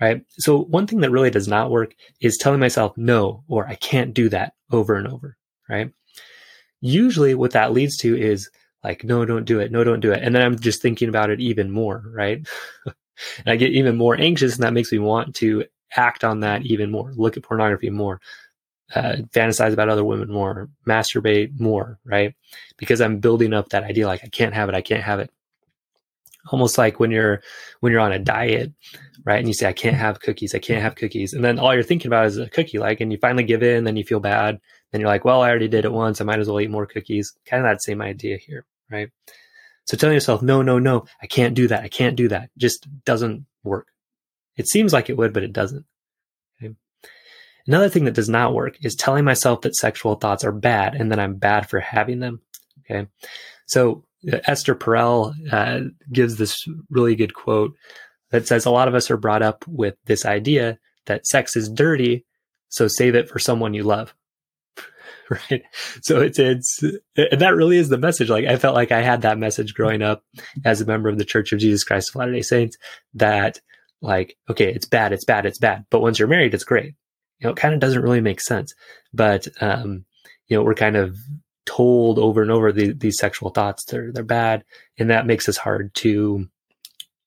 right? 0.00 0.22
So 0.30 0.62
one 0.64 0.86
thing 0.86 1.00
that 1.00 1.10
really 1.10 1.30
does 1.30 1.48
not 1.48 1.70
work 1.70 1.94
is 2.20 2.36
telling 2.36 2.60
myself 2.60 2.96
no 2.96 3.44
or 3.48 3.66
I 3.66 3.74
can't 3.76 4.14
do 4.14 4.28
that 4.30 4.54
over 4.70 4.94
and 4.94 5.08
over, 5.08 5.36
right? 5.68 5.92
Usually 6.80 7.34
what 7.34 7.52
that 7.52 7.72
leads 7.72 7.96
to 7.98 8.18
is 8.18 8.50
like, 8.82 9.04
no, 9.04 9.24
don't 9.24 9.44
do 9.44 9.60
it. 9.60 9.70
No, 9.70 9.84
don't 9.84 10.00
do 10.00 10.12
it. 10.12 10.22
And 10.22 10.34
then 10.34 10.42
I'm 10.42 10.58
just 10.58 10.80
thinking 10.80 11.08
about 11.08 11.30
it 11.30 11.40
even 11.40 11.70
more, 11.70 12.02
right? 12.14 12.46
and 12.86 12.94
I 13.46 13.56
get 13.56 13.72
even 13.72 13.96
more 13.96 14.18
anxious 14.18 14.54
and 14.54 14.62
that 14.62 14.72
makes 14.72 14.90
me 14.90 14.98
want 14.98 15.34
to 15.36 15.64
act 15.96 16.24
on 16.24 16.40
that 16.40 16.64
even 16.64 16.90
more, 16.90 17.12
look 17.14 17.36
at 17.36 17.42
pornography 17.42 17.90
more, 17.90 18.20
uh, 18.94 19.16
fantasize 19.32 19.72
about 19.72 19.88
other 19.88 20.04
women 20.04 20.32
more, 20.32 20.68
masturbate 20.86 21.60
more, 21.60 21.98
right? 22.04 22.34
Because 22.78 23.00
I'm 23.00 23.18
building 23.18 23.52
up 23.52 23.68
that 23.70 23.84
idea 23.84 24.06
like 24.06 24.24
I 24.24 24.28
can't 24.28 24.54
have 24.54 24.68
it, 24.68 24.74
I 24.74 24.82
can't 24.82 25.02
have 25.02 25.20
it 25.20 25.30
almost 26.50 26.78
like 26.78 26.98
when 26.98 27.10
you're 27.10 27.42
when 27.80 27.92
you're 27.92 28.00
on 28.00 28.12
a 28.12 28.18
diet 28.18 28.72
right? 29.24 29.38
And 29.38 29.48
you 29.48 29.54
say 29.54 29.68
i 29.68 29.72
can't 29.72 29.94
mm-hmm. 29.94 30.04
have 30.04 30.20
cookies. 30.20 30.54
I 30.54 30.58
can't 30.58 30.82
have 30.82 30.94
cookies. 30.94 31.32
And 31.32 31.44
then 31.44 31.58
all 31.58 31.74
you're 31.74 31.82
thinking 31.82 32.08
about 32.08 32.26
is 32.26 32.38
a 32.38 32.48
cookie 32.48 32.78
like 32.78 33.00
and 33.00 33.12
you 33.12 33.18
finally 33.18 33.44
give 33.44 33.62
in 33.62 33.84
then 33.84 33.96
you 33.96 34.04
feel 34.04 34.20
bad. 34.20 34.58
Then 34.90 35.00
you're 35.00 35.10
like 35.10 35.24
well 35.24 35.42
i 35.42 35.48
already 35.48 35.68
did 35.68 35.84
it 35.84 35.92
once. 35.92 36.20
I 36.20 36.24
might 36.24 36.40
as 36.40 36.48
well 36.48 36.60
eat 36.60 36.70
more 36.70 36.86
cookies. 36.86 37.32
Kind 37.46 37.64
of 37.64 37.70
that 37.70 37.82
same 37.82 38.00
idea 38.02 38.36
here 38.38 38.66
right? 38.90 39.10
So 39.84 39.96
telling 39.96 40.14
yourself 40.14 40.42
no 40.42 40.62
no 40.62 40.78
no. 40.78 41.06
I 41.22 41.26
can't 41.26 41.54
do 41.54 41.68
that. 41.68 41.84
I 41.84 41.88
can't 41.88 42.16
do 42.16 42.28
that. 42.28 42.50
Just 42.56 42.86
doesn't 43.04 43.46
work. 43.62 43.88
It 44.56 44.68
seems 44.68 44.92
like 44.92 45.10
it 45.10 45.16
would 45.16 45.32
but 45.32 45.44
it 45.44 45.52
doesn't. 45.52 45.84
Okay? 46.62 46.74
another 47.66 47.88
thing 47.88 48.04
that 48.04 48.14
does 48.14 48.28
not 48.28 48.54
work 48.54 48.76
is 48.82 48.94
telling 48.94 49.24
myself 49.24 49.60
that 49.62 49.76
sexual 49.76 50.14
thoughts 50.14 50.44
are 50.44 50.52
bad 50.52 50.94
and 50.94 51.12
that 51.12 51.20
i'm 51.20 51.34
bad 51.34 51.68
for 51.68 51.80
having 51.80 52.20
them. 52.20 52.40
Okay? 52.80 53.06
So 53.66 54.04
Esther 54.46 54.74
Perel 54.74 55.34
uh, 55.52 55.88
gives 56.12 56.36
this 56.36 56.66
really 56.90 57.16
good 57.16 57.34
quote 57.34 57.72
that 58.30 58.46
says 58.46 58.66
a 58.66 58.70
lot 58.70 58.88
of 58.88 58.94
us 58.94 59.10
are 59.10 59.16
brought 59.16 59.42
up 59.42 59.64
with 59.66 59.96
this 60.06 60.24
idea 60.24 60.78
that 61.06 61.26
sex 61.26 61.56
is 61.56 61.68
dirty, 61.68 62.24
so 62.68 62.86
save 62.88 63.14
it 63.14 63.28
for 63.28 63.38
someone 63.38 63.74
you 63.74 63.82
love. 63.82 64.14
right? 65.30 65.62
So 66.02 66.20
it's 66.20 66.38
it's 66.38 66.82
and 67.16 67.40
that 67.40 67.54
really 67.54 67.76
is 67.76 67.88
the 67.88 67.98
message. 67.98 68.30
Like 68.30 68.46
I 68.46 68.56
felt 68.56 68.74
like 68.74 68.92
I 68.92 69.02
had 69.02 69.22
that 69.22 69.38
message 69.38 69.74
growing 69.74 70.02
up 70.02 70.24
as 70.64 70.80
a 70.80 70.86
member 70.86 71.08
of 71.08 71.18
the 71.18 71.24
Church 71.24 71.52
of 71.52 71.60
Jesus 71.60 71.84
Christ 71.84 72.10
of 72.10 72.16
Latter-day 72.16 72.42
Saints 72.42 72.76
that 73.14 73.60
like 74.02 74.36
okay, 74.48 74.72
it's 74.72 74.86
bad, 74.86 75.12
it's 75.12 75.24
bad, 75.24 75.46
it's 75.46 75.58
bad, 75.58 75.84
but 75.90 76.00
once 76.00 76.18
you're 76.18 76.28
married, 76.28 76.54
it's 76.54 76.64
great. 76.64 76.94
You 77.38 77.46
know, 77.46 77.50
it 77.50 77.56
kind 77.56 77.74
of 77.74 77.80
doesn't 77.80 78.02
really 78.02 78.20
make 78.20 78.40
sense. 78.40 78.74
But 79.12 79.48
um, 79.60 80.04
you 80.48 80.56
know, 80.56 80.62
we're 80.62 80.74
kind 80.74 80.96
of 80.96 81.16
told 81.66 82.18
over 82.18 82.42
and 82.42 82.50
over 82.50 82.72
the, 82.72 82.92
these 82.92 83.18
sexual 83.18 83.50
thoughts 83.50 83.84
they're 83.84 84.12
they're 84.12 84.24
bad. 84.24 84.64
And 84.98 85.10
that 85.10 85.26
makes 85.26 85.48
us 85.48 85.56
hard 85.56 85.94
to 85.96 86.48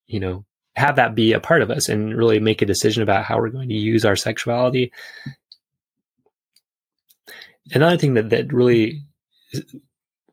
you 0.08 0.20
know 0.20 0.46
have 0.75 0.96
that 0.96 1.16
be 1.16 1.34
a 1.34 1.40
part 1.40 1.62
of 1.62 1.70
us 1.70 1.88
and 1.88 2.16
really 2.18 2.40
make 2.40 2.62
a 2.62 2.66
decision 2.68 3.04
about 3.04 3.25
how 3.25 3.38
we're 3.38 3.50
going 3.50 3.70
to 3.70 3.75
use 3.75 4.06
our 4.06 4.16
sexuality. 4.16 4.92
Another 7.72 7.98
thing 7.98 8.16
that 8.16 8.30
that 8.32 8.52
really 8.52 9.04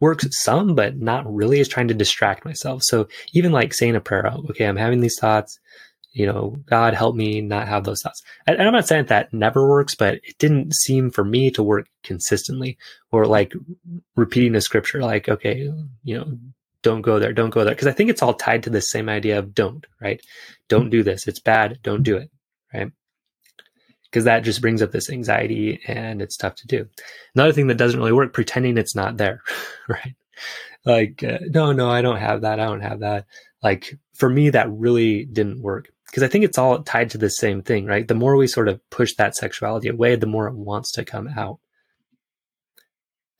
works 0.01 0.27
some 0.31 0.75
but 0.75 0.97
not 0.97 1.31
really 1.33 1.61
is 1.61 1.69
trying 1.69 1.89
to 1.89 1.95
distract 1.95 2.45
myself. 2.45 2.83
So 2.83 3.07
even 3.35 3.53
like 3.53 3.75
saying 3.75 3.97
a 3.97 4.01
prayer 4.01 4.27
okay 4.51 4.67
i'm 4.67 4.77
having 4.77 5.01
these 5.01 5.19
thoughts 5.19 5.61
you 6.13 6.27
know, 6.27 6.57
God 6.67 6.95
help 6.95 7.15
me 7.15 7.41
not 7.41 7.69
have 7.69 7.85
those 7.85 8.03
thoughts. 8.03 8.23
And 8.47 8.61
I'm 8.61 8.73
not 8.73 8.89
saying 8.89 9.07
that, 9.07 9.33
never 9.33 9.69
works, 9.69 9.95
but 9.95 10.15
it 10.15 10.39
didn't 10.39 10.75
seem 10.75 11.11
for 11.11 11.25
me 11.25 11.51
to 11.53 11.63
work 11.63 11.87
consistently 12.03 12.79
or 13.13 13.27
like 13.27 13.53
repeating 14.17 14.53
the 14.53 14.61
scripture, 14.61 15.01
like, 15.01 15.29
okay, 15.29 15.71
you 16.03 16.19
know, 16.19 16.37
don't 16.83 17.03
go 17.03 17.19
there, 17.19 17.33
don't 17.33 17.51
go 17.51 17.63
there. 17.63 17.75
Cause 17.75 17.87
I 17.87 17.93
think 17.93 18.11
it's 18.11 18.23
all 18.23 18.35
tied 18.35 18.65
to 18.65 18.71
the 18.71 18.81
same 18.81 19.09
idea 19.09 19.39
of 19.39 19.55
don't, 19.55 19.87
right? 20.01 20.21
Don't 20.69 20.91
do 20.91 21.03
this. 21.03 21.29
It's 21.29 21.41
bad. 21.41 21.79
Don't 21.83 22.03
do 22.03 22.17
it. 22.17 22.31
Right. 22.75 22.91
Cause 24.13 24.25
that 24.25 24.43
just 24.43 24.61
brings 24.61 24.83
up 24.83 24.91
this 24.91 25.11
anxiety 25.11 25.81
and 25.87 26.21
it's 26.21 26.37
tough 26.37 26.57
to 26.57 26.67
do. 26.67 26.89
Another 27.35 27.53
thing 27.53 27.69
that 27.69 27.77
doesn't 27.77 27.99
really 28.01 28.13
work, 28.13 28.33
pretending 28.33 28.79
it's 28.79 28.97
not 28.97 29.17
there. 29.17 29.43
Right. 29.89 30.15
like, 30.85 31.25
uh, 31.25 31.39
no, 31.49 31.73
no, 31.73 31.91
I 31.91 32.01
don't 32.01 32.19
have 32.19 32.43
that. 32.43 32.61
I 32.61 32.67
don't 32.67 32.81
have 32.81 33.01
that. 33.01 33.27
Like 33.63 33.99
for 34.15 34.29
me, 34.29 34.51
that 34.51 34.71
really 34.71 35.25
didn't 35.25 35.61
work 35.61 35.89
because 36.11 36.25
I 36.25 36.29
think 36.29 36.45
it's 36.45 36.59
all 36.59 36.83
tied 36.83 37.11
to 37.11 37.19
the 37.19 37.31
same 37.31 37.63
thing, 37.63 37.87
right? 37.87 38.07
The 38.07 38.15
more 38.15 38.37
we 38.37 38.49
sort 38.49 38.69
of 38.69 38.81
push 38.91 39.15
that 39.15 39.37
sexuality 39.37 39.89
away, 39.89 40.17
the 40.17 40.27
more 40.27 40.49
it 40.49 40.55
wants 40.55 40.91
to 40.93 41.05
come 41.05 41.29
out. 41.29 41.61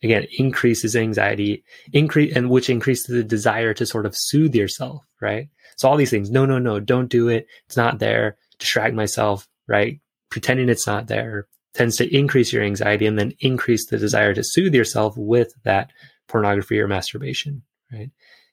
Again, 0.03 0.27
increases 0.39 0.95
anxiety, 0.95 1.65
increase, 1.93 2.35
and 2.35 2.49
which 2.49 2.71
increases 2.71 3.05
the 3.07 3.25
desire 3.25 3.75
to 3.75 3.85
sort 3.85 4.07
of 4.07 4.15
soothe 4.17 4.55
yourself, 4.55 5.03
right? 5.21 5.49
So 5.77 5.89
all 5.89 5.97
these 5.97 6.11
things, 6.11 6.31
no, 6.31 6.47
no, 6.47 6.59
no, 6.59 6.79
don't 6.79 7.11
do 7.11 7.29
it. 7.29 7.47
It's 7.67 7.77
not 7.77 7.99
there. 7.99 8.37
Distract 8.59 8.95
myself, 8.95 9.49
right? 9.67 10.01
Pretending 10.31 10.69
it's 10.69 10.87
not 10.87 11.09
there 11.09 11.49
tends 11.75 11.97
to 11.97 12.17
increase 12.17 12.53
your 12.53 12.63
anxiety 12.63 13.07
and 13.07 13.19
then 13.19 13.33
increase 13.41 13.87
the 13.87 13.99
desire 13.99 14.35
to 14.35 14.43
soothe 14.45 14.75
yourself 14.75 15.15
with 15.17 15.53
that 15.65 15.91
pornography 16.29 16.81
or 16.81 16.89
masturbation, 16.89 17.63
right? 17.93 18.11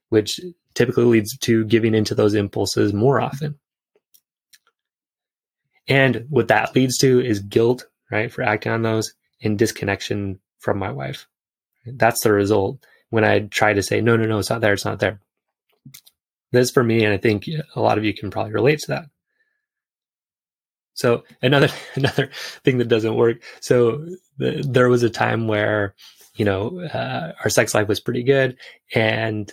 Which 0.09 0.39
typically 0.75 1.05
leads 1.05 1.37
to 1.39 1.65
giving 1.65 1.95
into 1.95 2.13
those 2.13 2.33
impulses 2.33 2.93
more 2.93 3.19
often. 3.19 3.57
And 5.87 6.25
what 6.29 6.49
that 6.49 6.75
leads 6.75 6.97
to 6.99 7.19
is 7.19 7.39
guilt, 7.39 7.85
right, 8.11 8.31
for 8.31 8.41
acting 8.41 8.71
on 8.71 8.81
those 8.81 9.13
and 9.41 9.57
disconnection 9.57 10.39
from 10.59 10.77
my 10.77 10.91
wife. 10.91 11.27
That's 11.85 12.21
the 12.21 12.31
result 12.31 12.79
when 13.09 13.23
I 13.23 13.39
try 13.39 13.73
to 13.73 13.83
say, 13.83 14.01
no, 14.01 14.17
no, 14.17 14.25
no, 14.25 14.39
it's 14.39 14.49
not 14.49 14.61
there, 14.61 14.73
it's 14.73 14.85
not 14.85 14.99
there. 14.99 15.21
This 16.51 16.71
for 16.71 16.83
me, 16.83 17.03
and 17.03 17.13
I 17.13 17.17
think 17.17 17.47
a 17.75 17.81
lot 17.81 17.97
of 17.97 18.03
you 18.05 18.13
can 18.13 18.31
probably 18.31 18.53
relate 18.53 18.79
to 18.79 18.87
that. 18.87 19.05
So 20.93 21.23
another 21.41 21.69
another 21.95 22.29
thing 22.63 22.79
that 22.79 22.87
doesn't 22.87 23.15
work. 23.15 23.41
So 23.61 24.05
the, 24.37 24.65
there 24.67 24.89
was 24.89 25.03
a 25.03 25.09
time 25.09 25.47
where 25.47 25.93
you 26.35 26.45
know 26.45 26.81
uh, 26.81 27.33
our 27.43 27.49
sex 27.49 27.73
life 27.75 27.87
was 27.87 27.99
pretty 27.99 28.23
good, 28.23 28.57
and 28.93 29.51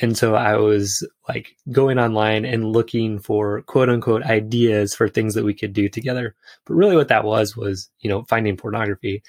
and 0.00 0.16
so 0.16 0.34
I 0.34 0.56
was 0.56 1.06
like 1.28 1.56
going 1.72 1.98
online 1.98 2.44
and 2.44 2.72
looking 2.72 3.18
for 3.18 3.62
quote 3.62 3.88
unquote 3.88 4.22
ideas 4.22 4.94
for 4.94 5.08
things 5.08 5.34
that 5.34 5.44
we 5.44 5.54
could 5.54 5.72
do 5.72 5.88
together. 5.88 6.34
But 6.66 6.74
really, 6.74 6.96
what 6.96 7.08
that 7.08 7.24
was 7.24 7.56
was 7.56 7.90
you 8.00 8.08
know 8.08 8.24
finding 8.24 8.56
pornography 8.56 9.22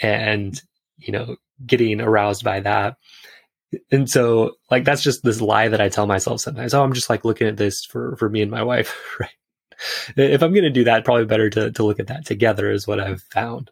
and 0.00 0.60
you 0.98 1.12
know 1.12 1.36
getting 1.64 2.00
aroused 2.00 2.44
by 2.44 2.60
that. 2.60 2.96
And 3.90 4.08
so 4.08 4.52
like 4.70 4.84
that's 4.84 5.02
just 5.02 5.22
this 5.22 5.40
lie 5.40 5.68
that 5.68 5.80
I 5.80 5.88
tell 5.88 6.06
myself 6.06 6.40
sometimes. 6.40 6.74
Oh, 6.74 6.82
I'm 6.82 6.94
just 6.94 7.10
like 7.10 7.24
looking 7.24 7.48
at 7.48 7.56
this 7.56 7.84
for 7.84 8.16
for 8.16 8.28
me 8.28 8.42
and 8.42 8.50
my 8.50 8.62
wife, 8.62 9.16
right? 9.20 9.30
if 10.16 10.42
I'm 10.42 10.52
going 10.52 10.64
to 10.64 10.70
do 10.70 10.84
that, 10.84 11.04
probably 11.04 11.26
better 11.26 11.50
to, 11.50 11.70
to 11.70 11.84
look 11.84 12.00
at 12.00 12.06
that 12.06 12.24
together 12.24 12.70
is 12.70 12.86
what 12.86 12.98
I've 12.98 13.22
found. 13.30 13.70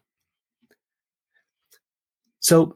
So 2.39 2.75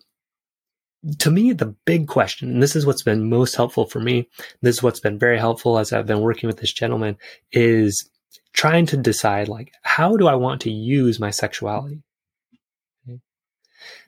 to 1.20 1.32
me, 1.32 1.54
the 1.54 1.76
big 1.86 2.08
question, 2.08 2.50
and 2.50 2.62
this 2.62 2.76
is 2.76 2.86
what's 2.86 3.04
been 3.04 3.30
most 3.30 3.56
helpful 3.56 3.86
for 3.86 4.00
me, 4.00 4.28
this 4.62 4.78
is 4.78 4.84
what's 4.84 5.00
been 5.00 5.18
very 5.18 5.38
helpful 5.38 5.80
as 5.80 5.94
I've 5.94 6.08
been 6.08 6.22
working 6.22 6.48
with 6.48 6.58
this 6.58 6.74
gentleman, 6.74 7.18
is 7.52 8.10
trying 8.54 8.86
to 8.88 8.98
decide 8.98 9.48
like, 9.48 9.72
how 9.84 10.18
do 10.18 10.28
I 10.28 10.36
want 10.36 10.62
to 10.62 10.72
use 10.72 11.20
my 11.20 11.32
sexuality? 11.32 12.04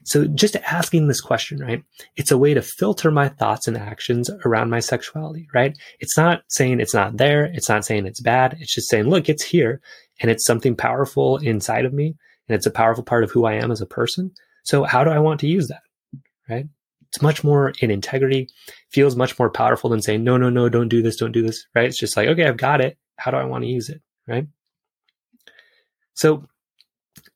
So 0.04 0.26
just 0.26 0.56
asking 0.56 1.08
this 1.08 1.22
question, 1.22 1.60
right? 1.60 1.84
It's 2.16 2.32
a 2.32 2.38
way 2.38 2.54
to 2.54 2.62
filter 2.62 3.12
my 3.12 3.30
thoughts 3.30 3.68
and 3.68 3.78
actions 3.78 4.30
around 4.46 4.70
my 4.70 4.80
sexuality, 4.80 5.48
right? 5.54 5.78
It's 6.00 6.18
not 6.18 6.42
saying 6.50 6.80
it's 6.80 6.94
not 6.94 7.18
there. 7.18 7.46
It's 7.46 7.70
not 7.70 7.86
saying 7.86 8.06
it's 8.06 8.20
bad. 8.20 8.58
It's 8.60 8.74
just 8.74 8.90
saying, 8.90 9.06
look, 9.06 9.30
it's 9.30 9.44
here 9.44 9.80
and 10.20 10.32
it's 10.32 10.46
something 10.46 10.76
powerful 10.76 11.38
inside 11.38 11.86
of 11.86 11.94
me 11.94 12.16
and 12.50 12.56
it's 12.56 12.66
a 12.66 12.72
powerful 12.72 13.04
part 13.04 13.24
of 13.24 13.32
who 13.32 13.46
I 13.46 13.54
am 13.54 13.72
as 13.72 13.82
a 13.82 13.86
person. 13.86 14.32
So 14.64 14.84
how 14.84 15.04
do 15.04 15.12
I 15.12 15.20
want 15.20 15.40
to 15.42 15.48
use 15.48 15.68
that? 15.68 15.84
Right? 16.50 16.66
It's 17.12 17.22
much 17.22 17.44
more 17.44 17.74
in 17.82 17.92
integrity, 17.92 18.48
feels 18.90 19.18
much 19.18 19.38
more 19.38 19.50
powerful 19.50 19.90
than 19.90 20.02
saying, 20.02 20.24
no, 20.24 20.38
no, 20.38 20.50
no, 20.50 20.70
don't 20.70 20.88
do 20.88 21.02
this, 21.02 21.18
don't 21.18 21.34
do 21.34 21.42
this, 21.42 21.66
right? 21.76 21.86
It's 21.86 22.00
just 22.00 22.16
like, 22.16 22.30
okay, 22.30 22.46
I've 22.46 22.56
got 22.56 22.80
it. 22.80 22.98
How 23.18 23.32
do 23.32 23.38
I 23.38 23.44
want 23.44 23.64
to 23.64 23.70
use 23.70 23.90
it? 23.90 24.02
Right? 24.28 24.48
So 26.14 26.48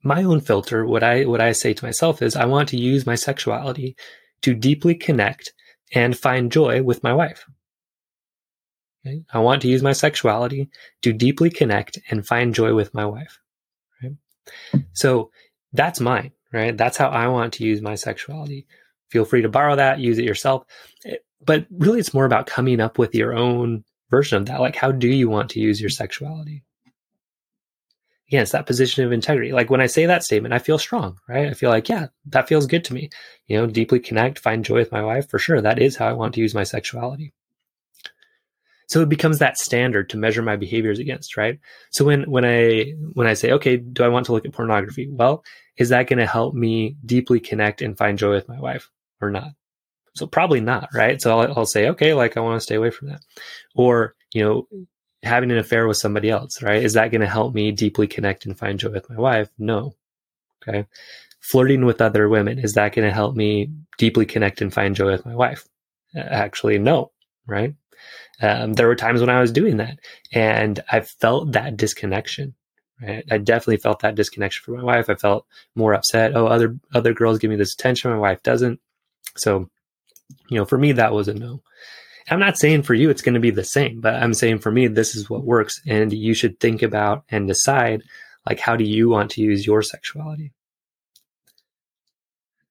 my 0.01 0.23
own 0.23 0.39
filter, 0.39 0.85
what 0.85 1.03
I 1.03 1.25
what 1.25 1.41
I 1.41 1.51
say 1.51 1.73
to 1.73 1.85
myself 1.85 2.21
is 2.21 2.35
I 2.35 2.45
want 2.45 2.69
to 2.69 2.77
use 2.77 3.05
my 3.05 3.15
sexuality 3.15 3.97
to 4.43 4.53
deeply 4.53 4.95
connect 4.95 5.51
and 5.93 6.17
find 6.17 6.51
joy 6.51 6.81
with 6.81 7.03
my 7.03 7.13
wife. 7.13 7.45
I 9.31 9.39
want 9.39 9.61
to 9.61 9.67
use 9.67 9.83
my 9.83 9.93
sexuality 9.93 10.69
to 11.03 11.13
deeply 11.13 11.49
connect 11.49 11.99
and 12.09 12.25
find 12.25 12.55
joy 12.55 12.73
with 12.73 12.93
my 12.93 13.05
wife. 13.05 13.39
Right? 14.01 14.13
So 14.93 15.31
that's 15.73 15.99
mine, 15.99 16.31
right? 16.51 16.75
That's 16.75 16.97
how 16.97 17.09
I 17.09 17.27
want 17.27 17.53
to 17.53 17.63
use 17.63 17.81
my 17.81 17.95
sexuality. 17.95 18.67
Feel 19.15 19.23
free 19.23 19.43
to 19.43 19.49
borrow 19.49 19.77
that, 19.77 19.99
use 19.99 20.19
it 20.19 20.25
yourself. 20.25 20.65
Eh, 21.05 21.15
but 21.39 21.65
really, 21.71 22.01
it's 22.01 22.13
more 22.13 22.25
about 22.25 22.47
coming 22.47 22.81
up 22.81 22.97
with 22.97 23.15
your 23.15 23.33
own 23.33 23.85
version 24.09 24.37
of 24.37 24.47
that. 24.47 24.59
Like, 24.59 24.75
how 24.75 24.91
do 24.91 25.07
you 25.07 25.29
want 25.29 25.51
to 25.51 25.61
use 25.61 25.79
your 25.79 25.89
sexuality? 25.89 26.65
again, 28.27 28.41
it's 28.41 28.51
that 28.51 28.65
position 28.65 29.05
of 29.05 29.11
integrity. 29.11 29.51
Like 29.51 29.69
when 29.69 29.81
I 29.81 29.85
say 29.85 30.05
that 30.05 30.23
statement, 30.23 30.53
I 30.53 30.59
feel 30.59 30.77
strong, 30.77 31.17
right? 31.29 31.47
I 31.47 31.53
feel 31.53 31.69
like, 31.69 31.87
yeah, 31.87 32.07
that 32.27 32.47
feels 32.49 32.65
good 32.65 32.83
to 32.85 32.93
me. 32.93 33.09
You 33.47 33.57
know, 33.57 33.67
deeply 33.67 33.99
connect, 33.99 34.39
find 34.39 34.65
joy 34.65 34.75
with 34.75 34.91
my 34.91 35.01
wife 35.01 35.29
for 35.29 35.39
sure. 35.39 35.61
That 35.61 35.81
is 35.81 35.95
how 35.95 36.07
I 36.07 36.13
want 36.13 36.33
to 36.33 36.41
use 36.41 36.55
my 36.55 36.63
sexuality. 36.63 37.33
So 38.87 39.01
it 39.01 39.09
becomes 39.09 39.39
that 39.39 39.57
standard 39.57 40.09
to 40.09 40.17
measure 40.17 40.41
my 40.41 40.57
behaviors 40.57 40.99
against, 40.99 41.37
right? 41.37 41.59
So 41.91 42.03
when 42.03 42.29
when 42.29 42.43
I 42.45 42.93
when 43.13 43.25
I 43.25 43.33
say, 43.33 43.51
okay, 43.53 43.77
do 43.77 44.03
I 44.03 44.09
want 44.09 44.25
to 44.25 44.31
look 44.31 44.45
at 44.45 44.53
pornography? 44.53 45.07
Well, 45.09 45.43
is 45.77 45.89
that 45.89 46.07
going 46.07 46.19
to 46.19 46.27
help 46.27 46.53
me 46.53 46.97
deeply 47.05 47.39
connect 47.39 47.81
and 47.81 47.97
find 47.97 48.17
joy 48.17 48.31
with 48.31 48.47
my 48.47 48.59
wife 48.59 48.91
or 49.21 49.31
not? 49.31 49.51
So 50.15 50.27
probably 50.27 50.61
not, 50.61 50.89
right? 50.93 51.21
So 51.21 51.37
I'll, 51.37 51.57
I'll 51.57 51.65
say, 51.65 51.89
okay, 51.89 52.13
like 52.13 52.37
I 52.37 52.39
want 52.39 52.55
to 52.55 52.63
stay 52.63 52.75
away 52.75 52.89
from 52.89 53.09
that. 53.09 53.21
Or, 53.75 54.15
you 54.33 54.43
know, 54.43 54.67
having 55.23 55.51
an 55.51 55.57
affair 55.57 55.87
with 55.87 55.97
somebody 55.97 56.29
else, 56.29 56.61
right? 56.61 56.81
Is 56.81 56.93
that 56.93 57.11
going 57.11 57.21
to 57.21 57.27
help 57.27 57.53
me 57.53 57.71
deeply 57.71 58.07
connect 58.07 58.45
and 58.45 58.57
find 58.57 58.79
joy 58.79 58.91
with 58.91 59.09
my 59.09 59.17
wife? 59.17 59.49
No. 59.57 59.93
Okay. 60.67 60.85
Flirting 61.41 61.85
with 61.85 62.01
other 62.01 62.29
women, 62.29 62.59
is 62.59 62.73
that 62.73 62.95
going 62.95 63.07
to 63.07 63.13
help 63.13 63.35
me 63.35 63.71
deeply 63.97 64.25
connect 64.25 64.61
and 64.61 64.73
find 64.73 64.95
joy 64.95 65.11
with 65.11 65.25
my 65.25 65.35
wife? 65.35 65.67
Actually, 66.15 66.77
no. 66.79 67.11
Right. 67.45 67.75
Um, 68.41 68.73
there 68.73 68.87
were 68.87 68.95
times 68.95 69.19
when 69.19 69.29
I 69.29 69.41
was 69.41 69.51
doing 69.51 69.77
that 69.77 69.99
and 70.31 70.81
I 70.89 71.01
felt 71.01 71.51
that 71.51 71.75
disconnection. 71.75 72.55
Right. 73.01 73.25
I 73.29 73.37
definitely 73.37 73.77
felt 73.77 73.99
that 73.99 74.15
disconnection 74.15 74.63
from 74.63 74.77
my 74.77 74.83
wife. 74.83 75.09
I 75.09 75.15
felt 75.15 75.45
more 75.75 75.93
upset. 75.93 76.35
Oh, 76.35 76.47
other, 76.47 76.77
other 76.93 77.13
girls 77.13 77.39
give 77.39 77.49
me 77.49 77.57
this 77.57 77.73
attention. 77.73 78.11
My 78.11 78.17
wife 78.17 78.41
doesn't. 78.41 78.79
So, 79.37 79.69
you 80.49 80.57
know, 80.57 80.65
for 80.65 80.77
me, 80.77 80.93
that 80.93 81.13
was 81.13 81.27
a 81.27 81.33
no. 81.33 81.61
I'm 82.29 82.39
not 82.39 82.57
saying 82.57 82.83
for 82.83 82.93
you 82.93 83.09
it's 83.09 83.21
going 83.21 83.35
to 83.35 83.39
be 83.39 83.51
the 83.51 83.63
same, 83.63 84.01
but 84.01 84.15
I'm 84.15 84.33
saying 84.33 84.59
for 84.59 84.71
me, 84.71 84.87
this 84.87 85.15
is 85.15 85.29
what 85.29 85.43
works. 85.43 85.81
And 85.85 86.11
you 86.11 86.33
should 86.33 86.59
think 86.59 86.81
about 86.81 87.23
and 87.29 87.47
decide 87.47 88.01
like, 88.47 88.59
how 88.59 88.75
do 88.75 88.83
you 88.83 89.09
want 89.09 89.31
to 89.31 89.41
use 89.41 89.65
your 89.65 89.81
sexuality? 89.81 90.51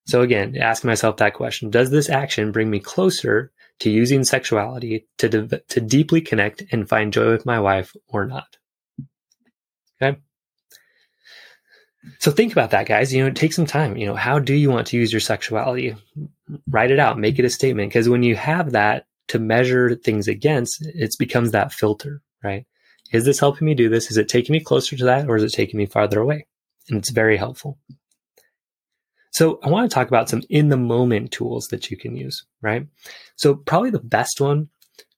So 0.07 0.23
again, 0.23 0.57
ask 0.57 0.85
myself 0.85 1.17
that 1.19 1.35
question, 1.35 1.71
does 1.71 1.91
this 1.91 2.11
action 2.11 2.53
bring 2.53 2.69
me 2.69 2.79
closer 2.79 3.53
to 3.81 3.91
using 3.91 4.25
sexuality 4.25 5.07
to, 5.19 5.29
de- 5.29 5.59
to 5.59 5.81
deeply 5.81 6.21
connect 6.21 6.63
and 6.73 6.89
find 6.89 7.13
joy 7.13 7.31
with 7.31 7.47
my 7.47 7.59
wife 7.61 7.95
or 8.09 8.27
not? 8.27 8.57
Okay. 10.01 10.19
So 12.19 12.31
think 12.31 12.53
about 12.53 12.71
that, 12.73 12.87
guys. 12.87 13.15
You 13.15 13.25
know, 13.25 13.31
take 13.31 13.55
some 13.55 13.67
time. 13.67 13.97
You 13.97 14.07
know, 14.07 14.15
how 14.15 14.39
do 14.39 14.53
you 14.53 14.71
want 14.71 14.89
to 14.89 14.97
use 14.97 15.13
your 15.13 15.21
sexuality? 15.21 15.97
Write 16.75 16.91
it 16.91 16.99
out, 16.99 17.21
make 17.21 17.39
it 17.39 17.45
a 17.45 17.51
statement. 17.51 17.91
Because 17.91 18.09
when 18.09 18.25
you 18.25 18.35
have 18.35 18.73
that, 18.73 19.07
to 19.29 19.39
measure 19.39 19.95
things 19.95 20.29
against, 20.29 20.85
it 20.85 21.15
becomes 21.19 21.53
that 21.53 21.73
filter, 21.73 22.21
right? 22.43 22.67
Is 23.13 23.25
this 23.25 23.39
helping 23.39 23.67
me 23.67 23.75
do 23.75 23.89
this? 23.89 24.11
Is 24.11 24.17
it 24.17 24.29
taking 24.29 24.53
me 24.53 24.61
closer 24.61 24.97
to 24.97 25.05
that 25.05 25.29
or 25.29 25.37
is 25.37 25.45
it 25.45 25.53
taking 25.53 25.79
me 25.79 25.87
farther 25.87 26.21
away? 26.21 26.47
And 26.89 26.99
it's 26.99 27.11
very 27.11 27.37
helpful. 27.37 27.79
So 29.31 29.61
I 29.63 29.71
want 29.71 29.89
to 29.89 29.95
talk 29.95 30.09
about 30.09 30.29
some 30.29 30.43
in 30.51 30.69
the 30.69 30.77
moment 30.77 31.31
tools 31.31 31.69
that 31.69 31.91
you 31.93 31.97
can 31.97 32.17
use, 32.17 32.45
right? 32.61 32.89
So 33.37 33.55
probably 33.55 33.91
the 33.91 34.01
best 34.01 34.41
one, 34.41 34.69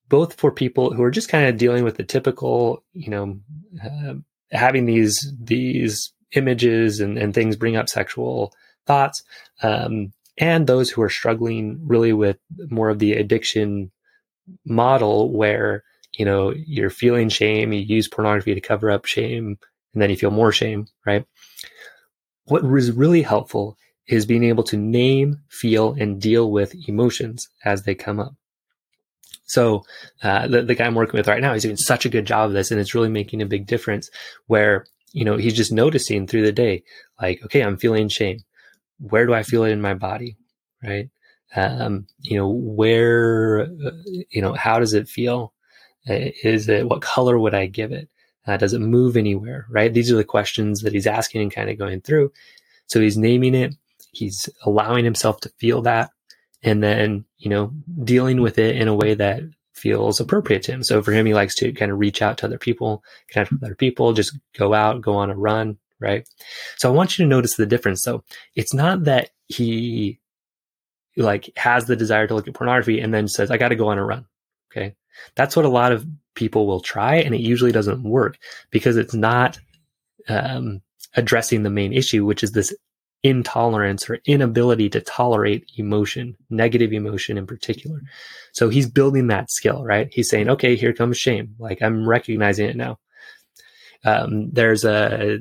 both 0.08 0.34
for 0.34 0.52
people 0.52 0.92
who 0.92 1.02
are 1.02 1.10
just 1.10 1.30
kind 1.30 1.46
of 1.46 1.56
dealing 1.56 1.84
with 1.84 1.96
the 1.96 2.04
typical, 2.04 2.84
you 2.92 3.10
know, 3.10 3.40
uh, 3.82 4.14
having 4.52 4.84
these, 4.84 5.32
these 5.40 6.12
images 6.32 7.00
and, 7.00 7.18
and 7.18 7.34
things 7.34 7.56
bring 7.56 7.76
up 7.76 7.88
sexual 7.88 8.52
thoughts, 8.86 9.22
um, 9.62 10.12
and 10.38 10.66
those 10.66 10.90
who 10.90 11.02
are 11.02 11.08
struggling 11.08 11.80
really 11.86 12.12
with 12.12 12.38
more 12.70 12.90
of 12.90 12.98
the 12.98 13.14
addiction 13.14 13.90
model 14.64 15.32
where 15.32 15.82
you 16.12 16.24
know 16.24 16.52
you're 16.54 16.90
feeling 16.90 17.28
shame 17.28 17.72
you 17.72 17.80
use 17.80 18.08
pornography 18.08 18.54
to 18.54 18.60
cover 18.60 18.90
up 18.90 19.04
shame 19.04 19.58
and 19.92 20.02
then 20.02 20.10
you 20.10 20.16
feel 20.16 20.30
more 20.30 20.52
shame 20.52 20.86
right? 21.04 21.24
What 22.44 22.64
is 22.64 22.92
really 22.92 23.22
helpful 23.22 23.76
is 24.06 24.26
being 24.26 24.44
able 24.44 24.62
to 24.64 24.76
name 24.76 25.40
feel 25.48 25.96
and 25.98 26.20
deal 26.20 26.50
with 26.50 26.74
emotions 26.88 27.48
as 27.64 27.82
they 27.82 27.94
come 27.94 28.20
up. 28.20 28.34
So 29.46 29.84
uh, 30.22 30.46
the, 30.48 30.62
the 30.62 30.74
guy 30.74 30.86
i'm 30.86 30.94
working 30.94 31.18
with 31.18 31.28
right 31.28 31.40
now 31.40 31.52
he's 31.52 31.62
doing 31.62 31.76
such 31.76 32.04
a 32.04 32.08
good 32.10 32.26
job 32.26 32.48
of 32.48 32.52
this 32.52 32.70
and 32.70 32.80
it's 32.80 32.94
really 32.94 33.08
making 33.08 33.42
a 33.42 33.46
big 33.46 33.66
difference 33.66 34.10
where 34.46 34.86
you 35.12 35.24
know 35.24 35.36
he's 35.36 35.54
just 35.54 35.72
noticing 35.72 36.26
through 36.26 36.42
the 36.42 36.52
day 36.52 36.82
like 37.20 37.42
okay 37.44 37.62
i'm 37.62 37.76
feeling 37.76 38.08
shame 38.08 38.40
where 38.98 39.26
do 39.26 39.34
i 39.34 39.42
feel 39.42 39.64
it 39.64 39.70
in 39.70 39.80
my 39.80 39.94
body 39.94 40.36
right 40.82 41.10
Um, 41.54 42.06
you 42.20 42.36
know, 42.36 42.48
where, 42.50 43.62
uh, 43.62 43.90
you 44.30 44.42
know, 44.42 44.52
how 44.54 44.80
does 44.80 44.94
it 44.94 45.08
feel? 45.08 45.54
Uh, 46.08 46.30
is 46.42 46.68
it, 46.68 46.88
what 46.88 47.02
color 47.02 47.38
would 47.38 47.54
I 47.54 47.66
give 47.66 47.92
it? 47.92 48.08
Uh, 48.46 48.56
does 48.56 48.74
it 48.74 48.80
move 48.80 49.16
anywhere? 49.16 49.66
Right? 49.70 49.94
These 49.94 50.12
are 50.12 50.16
the 50.16 50.24
questions 50.24 50.80
that 50.82 50.92
he's 50.92 51.06
asking 51.06 51.42
and 51.42 51.54
kind 51.54 51.70
of 51.70 51.78
going 51.78 52.00
through. 52.02 52.32
So 52.86 53.00
he's 53.00 53.16
naming 53.16 53.54
it. 53.54 53.74
He's 54.12 54.48
allowing 54.64 55.04
himself 55.04 55.40
to 55.40 55.52
feel 55.58 55.82
that 55.82 56.10
and 56.62 56.82
then, 56.82 57.24
you 57.38 57.48
know, 57.50 57.72
dealing 58.04 58.40
with 58.40 58.58
it 58.58 58.76
in 58.76 58.88
a 58.88 58.94
way 58.94 59.14
that 59.14 59.42
feels 59.72 60.20
appropriate 60.20 60.62
to 60.64 60.72
him. 60.72 60.82
So 60.82 61.02
for 61.02 61.12
him, 61.12 61.26
he 61.26 61.34
likes 61.34 61.54
to 61.56 61.72
kind 61.72 61.92
of 61.92 61.98
reach 61.98 62.22
out 62.22 62.38
to 62.38 62.46
other 62.46 62.58
people, 62.58 63.02
connect 63.30 63.52
with 63.52 63.62
other 63.62 63.74
people, 63.76 64.12
just 64.14 64.36
go 64.58 64.74
out, 64.74 65.00
go 65.00 65.14
on 65.14 65.30
a 65.30 65.36
run, 65.36 65.78
right? 66.00 66.28
So 66.76 66.88
I 66.88 66.94
want 66.94 67.18
you 67.18 67.24
to 67.24 67.28
notice 67.28 67.56
the 67.56 67.66
difference. 67.66 68.02
So 68.02 68.24
it's 68.54 68.74
not 68.74 69.04
that 69.04 69.30
he 69.46 70.20
like 71.16 71.50
has 71.56 71.86
the 71.86 71.96
desire 71.96 72.26
to 72.26 72.34
look 72.34 72.48
at 72.48 72.54
pornography 72.54 73.00
and 73.00 73.12
then 73.12 73.28
says, 73.28 73.50
I 73.50 73.56
got 73.56 73.68
to 73.68 73.76
go 73.76 73.88
on 73.88 73.98
a 73.98 74.04
run. 74.04 74.26
Okay. 74.70 74.94
That's 75.34 75.56
what 75.56 75.64
a 75.64 75.70
lot 75.70 75.92
of 75.92 76.06
people 76.34 76.66
will 76.66 76.80
try. 76.80 77.16
And 77.16 77.34
it 77.34 77.40
usually 77.40 77.72
doesn't 77.72 78.02
work 78.02 78.36
because 78.70 78.96
it's 78.96 79.14
not, 79.14 79.58
um, 80.28 80.82
addressing 81.14 81.62
the 81.62 81.70
main 81.70 81.94
issue, 81.94 82.26
which 82.26 82.42
is 82.42 82.52
this 82.52 82.74
intolerance 83.22 84.08
or 84.10 84.18
inability 84.26 84.90
to 84.90 85.00
tolerate 85.00 85.70
emotion, 85.78 86.36
negative 86.50 86.92
emotion 86.92 87.38
in 87.38 87.46
particular. 87.46 88.02
So 88.52 88.68
he's 88.68 88.88
building 88.88 89.28
that 89.28 89.50
skill, 89.50 89.82
right? 89.84 90.08
He's 90.12 90.28
saying, 90.28 90.50
okay, 90.50 90.76
here 90.76 90.92
comes 90.92 91.16
shame. 91.16 91.54
Like 91.58 91.80
I'm 91.82 92.06
recognizing 92.06 92.68
it 92.68 92.76
now. 92.76 92.98
Um, 94.04 94.50
there's 94.52 94.84
a 94.84 95.38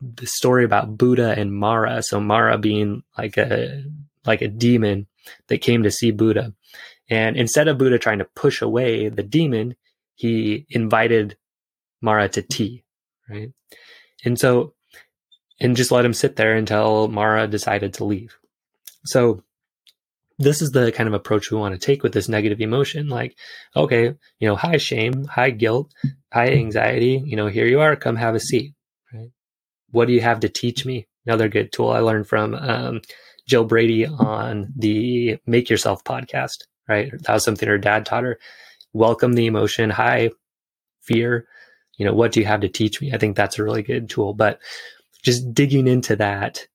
the 0.00 0.26
story 0.26 0.64
about 0.64 0.96
Buddha 0.96 1.34
and 1.36 1.52
Mara. 1.52 2.02
So 2.02 2.20
Mara 2.20 2.58
being 2.58 3.02
like 3.16 3.36
a 3.36 3.84
like 4.24 4.42
a 4.42 4.48
demon 4.48 5.06
that 5.48 5.58
came 5.58 5.82
to 5.82 5.90
see 5.90 6.10
Buddha. 6.10 6.54
And 7.10 7.36
instead 7.36 7.68
of 7.68 7.78
Buddha 7.78 7.98
trying 7.98 8.18
to 8.18 8.24
push 8.24 8.60
away 8.60 9.08
the 9.08 9.22
demon, 9.22 9.76
he 10.14 10.66
invited 10.68 11.36
Mara 12.00 12.28
to 12.30 12.42
tea, 12.42 12.84
right? 13.28 13.52
And 14.24 14.38
so 14.38 14.74
and 15.60 15.76
just 15.76 15.90
let 15.90 16.04
him 16.04 16.14
sit 16.14 16.36
there 16.36 16.54
until 16.54 17.08
Mara 17.08 17.48
decided 17.48 17.94
to 17.94 18.04
leave. 18.04 18.36
So 19.04 19.42
this 20.38 20.62
is 20.62 20.70
the 20.70 20.92
kind 20.92 21.08
of 21.08 21.14
approach 21.14 21.50
we 21.50 21.58
want 21.58 21.74
to 21.74 21.84
take 21.84 22.02
with 22.02 22.12
this 22.12 22.28
negative 22.28 22.60
emotion. 22.60 23.08
Like, 23.08 23.36
okay, 23.74 24.14
you 24.38 24.48
know, 24.48 24.54
high 24.54 24.76
shame, 24.76 25.24
high 25.24 25.50
guilt, 25.50 25.92
high 26.32 26.52
anxiety, 26.52 27.22
you 27.24 27.36
know, 27.36 27.48
here 27.48 27.66
you 27.66 27.80
are, 27.80 27.96
come 27.96 28.16
have 28.16 28.36
a 28.36 28.40
seat? 28.40 28.74
What 29.90 30.06
do 30.06 30.12
you 30.12 30.20
have 30.20 30.40
to 30.40 30.48
teach 30.48 30.84
me? 30.84 31.06
Another 31.26 31.48
good 31.48 31.72
tool 31.72 31.90
I 31.90 32.00
learned 32.00 32.26
from 32.26 32.54
um, 32.54 33.00
Jill 33.46 33.64
Brady 33.64 34.06
on 34.06 34.72
the 34.76 35.38
Make 35.46 35.70
Yourself 35.70 36.04
podcast, 36.04 36.64
right? 36.88 37.10
That 37.22 37.34
was 37.34 37.44
something 37.44 37.68
her 37.68 37.78
dad 37.78 38.06
taught 38.06 38.24
her. 38.24 38.38
Welcome 38.92 39.34
the 39.34 39.46
emotion, 39.46 39.90
high 39.90 40.30
fear. 41.02 41.46
You 41.96 42.06
know, 42.06 42.14
what 42.14 42.32
do 42.32 42.40
you 42.40 42.46
have 42.46 42.60
to 42.60 42.68
teach 42.68 43.00
me? 43.00 43.12
I 43.12 43.18
think 43.18 43.36
that's 43.36 43.58
a 43.58 43.64
really 43.64 43.82
good 43.82 44.08
tool. 44.08 44.34
But 44.34 44.60
just 45.22 45.52
digging 45.52 45.86
into 45.86 46.16
that 46.16 46.66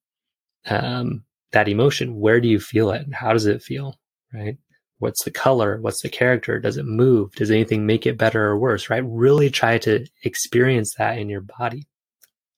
um, 0.65 1.23
that 1.51 1.67
emotion. 1.67 2.19
Where 2.19 2.41
do 2.41 2.47
you 2.47 2.59
feel 2.59 2.91
it? 2.91 3.05
How 3.13 3.33
does 3.33 3.45
it 3.45 3.61
feel? 3.61 3.99
Right? 4.33 4.57
What's 4.99 5.23
the 5.23 5.31
color? 5.31 5.79
What's 5.81 6.01
the 6.01 6.09
character? 6.09 6.59
Does 6.59 6.77
it 6.77 6.85
move? 6.85 7.31
Does 7.35 7.51
anything 7.51 7.85
make 7.85 8.05
it 8.05 8.17
better 8.17 8.45
or 8.45 8.57
worse? 8.57 8.89
Right? 8.89 9.03
Really 9.05 9.49
try 9.49 9.77
to 9.79 10.05
experience 10.23 10.95
that 10.95 11.17
in 11.17 11.29
your 11.29 11.41
body. 11.41 11.87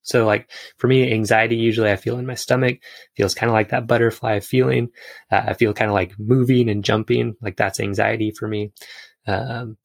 So 0.06 0.26
like 0.26 0.50
for 0.78 0.88
me, 0.88 1.12
anxiety 1.12 1.56
usually 1.56 1.92
I 1.92 1.96
feel 1.96 2.18
in 2.20 2.26
my 2.26 2.36
stomach 2.36 2.80
feels 3.18 3.34
kind 3.34 3.50
of 3.50 3.54
like 3.54 3.70
that 3.70 3.88
butterfly 3.88 4.40
feeling. 4.40 4.90
Uh, 5.32 5.42
I 5.48 5.54
feel 5.54 5.74
kind 5.74 5.90
of 5.90 5.96
like 5.96 6.14
moving 6.20 6.70
and 6.70 6.84
jumping, 6.84 7.36
like 7.42 7.58
that's 7.58 7.80
anxiety 7.80 8.32
for 8.32 8.48
me. 8.48 8.72
Um, 9.28 9.78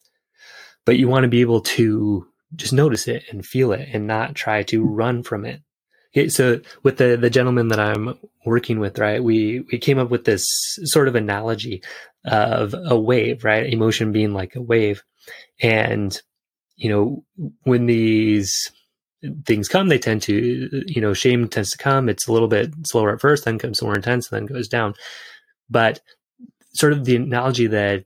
but 0.85 0.99
you 0.99 1.09
want 1.09 1.25
to 1.25 1.29
be 1.29 1.41
able 1.41 1.63
to 1.63 2.27
just 2.55 2.73
notice 2.73 3.09
it 3.09 3.25
and 3.31 3.45
feel 3.45 3.73
it 3.73 3.89
and 3.93 4.07
not 4.07 4.35
try 4.35 4.63
to 4.65 4.85
run 4.85 5.23
from 5.23 5.45
it. 5.45 5.63
Okay, 6.13 6.29
so 6.29 6.61
with 6.83 6.99
the 6.99 7.17
the 7.17 7.31
gentleman 7.31 7.69
that 7.69 7.79
I'm 7.81 8.19
working 8.45 8.81
with, 8.81 8.99
right, 8.99 9.23
we 9.23 9.65
we 9.73 9.79
came 9.79 9.99
up 9.99 10.11
with 10.11 10.25
this 10.25 10.45
sort 10.85 11.09
of 11.09 11.15
analogy 11.15 11.83
of 12.25 12.75
a 12.75 12.99
wave, 12.99 13.45
right? 13.45 13.73
Emotion 13.73 14.13
being 14.13 14.35
like 14.35 14.57
a 14.57 14.61
wave, 14.61 15.05
and 15.63 16.21
you 16.77 16.91
know 16.91 17.25
when 17.63 17.87
these 17.87 18.73
things 19.45 19.69
come, 19.69 19.89
they 19.89 19.99
tend 19.99 20.23
to, 20.23 20.85
you 20.87 21.01
know, 21.01 21.15
shame 21.15 21.49
tends 21.49 21.71
to 21.71 21.79
come. 21.79 22.09
It's 22.09 22.27
a 22.27 22.33
little 22.33 22.49
bit 22.49 22.73
slower 22.85 23.13
at 23.13 23.21
first, 23.21 23.45
then 23.45 23.59
comes 23.59 23.83
more 23.83 23.95
intense, 23.95 24.31
and 24.31 24.41
then 24.49 24.55
goes 24.55 24.69
down. 24.69 24.95
But 25.69 26.01
sort 26.73 26.93
of 26.93 27.05
the 27.05 27.17
analogy 27.17 27.67
that 27.69 28.05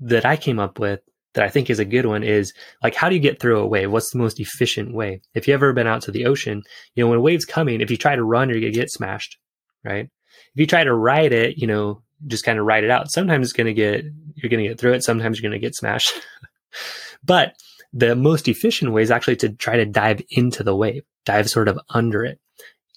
that 0.00 0.26
I 0.26 0.36
came 0.36 0.58
up 0.58 0.78
with 0.78 1.00
that 1.34 1.44
I 1.44 1.48
think 1.48 1.68
is 1.68 1.78
a 1.78 1.84
good 1.84 2.06
one 2.06 2.22
is 2.22 2.52
like, 2.82 2.94
how 2.94 3.08
do 3.08 3.14
you 3.14 3.20
get 3.20 3.40
through 3.40 3.58
a 3.58 3.66
wave? 3.66 3.90
What's 3.90 4.10
the 4.10 4.18
most 4.18 4.40
efficient 4.40 4.94
way? 4.94 5.20
If 5.34 5.46
you've 5.46 5.54
ever 5.54 5.72
been 5.72 5.86
out 5.86 6.02
to 6.02 6.10
the 6.10 6.26
ocean, 6.26 6.62
you 6.94 7.02
know, 7.02 7.08
when 7.08 7.18
a 7.18 7.22
wave's 7.22 7.44
coming, 7.44 7.80
if 7.80 7.90
you 7.90 7.96
try 7.96 8.14
to 8.14 8.24
run, 8.24 8.48
you're 8.48 8.60
going 8.60 8.72
to 8.72 8.78
get 8.78 8.90
smashed, 8.90 9.38
right? 9.84 10.08
If 10.54 10.60
you 10.60 10.66
try 10.66 10.84
to 10.84 10.94
ride 10.94 11.32
it, 11.32 11.58
you 11.58 11.66
know, 11.66 12.02
just 12.26 12.44
kind 12.44 12.58
of 12.58 12.66
ride 12.66 12.84
it 12.84 12.90
out. 12.90 13.10
Sometimes 13.10 13.46
it's 13.46 13.52
going 13.52 13.66
to 13.66 13.74
get, 13.74 14.04
you're 14.36 14.50
going 14.50 14.62
to 14.62 14.68
get 14.68 14.78
through 14.78 14.92
it. 14.92 15.02
Sometimes 15.02 15.38
you're 15.38 15.48
going 15.48 15.60
to 15.60 15.64
get 15.64 15.74
smashed. 15.74 16.12
but 17.24 17.56
the 17.94 18.16
most 18.16 18.48
efficient 18.48 18.92
way 18.92 19.02
is 19.02 19.10
actually 19.12 19.36
to 19.36 19.50
try 19.50 19.76
to 19.76 19.86
dive 19.86 20.20
into 20.30 20.64
the 20.64 20.74
wave, 20.74 21.04
dive 21.24 21.48
sort 21.48 21.68
of 21.68 21.78
under 21.88 22.24
it. 22.24 22.40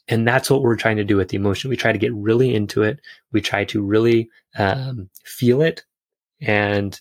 And 0.07 0.27
that's 0.27 0.49
what 0.49 0.61
we're 0.61 0.75
trying 0.75 0.97
to 0.97 1.03
do 1.03 1.17
with 1.17 1.29
the 1.29 1.37
emotion. 1.37 1.69
We 1.69 1.77
try 1.77 1.91
to 1.91 1.99
get 1.99 2.13
really 2.15 2.55
into 2.55 2.81
it. 2.81 2.99
We 3.31 3.41
try 3.41 3.65
to 3.65 3.81
really 3.81 4.29
um, 4.57 5.09
feel 5.23 5.61
it 5.61 5.85
and 6.41 6.99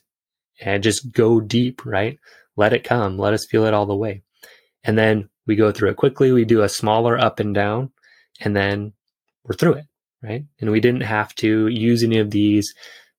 and 0.60 0.82
just 0.82 1.12
go 1.12 1.40
deep, 1.40 1.84
right? 1.86 2.18
Let 2.56 2.72
it 2.72 2.84
come. 2.84 3.18
Let 3.18 3.34
us 3.34 3.46
feel 3.46 3.64
it 3.64 3.74
all 3.74 3.86
the 3.86 3.96
way. 3.96 4.22
And 4.84 4.98
then 4.98 5.28
we 5.46 5.56
go 5.56 5.72
through 5.72 5.90
it 5.90 5.96
quickly. 5.96 6.32
We 6.32 6.44
do 6.44 6.62
a 6.62 6.68
smaller 6.68 7.18
up 7.18 7.40
and 7.40 7.54
down, 7.54 7.92
and 8.40 8.56
then 8.56 8.92
we're 9.44 9.54
through 9.54 9.74
it, 9.74 9.86
right? 10.22 10.44
And 10.60 10.70
we 10.70 10.80
didn't 10.80 11.02
have 11.02 11.34
to 11.36 11.68
use 11.68 12.02
any 12.02 12.18
of 12.18 12.30
these 12.30 12.74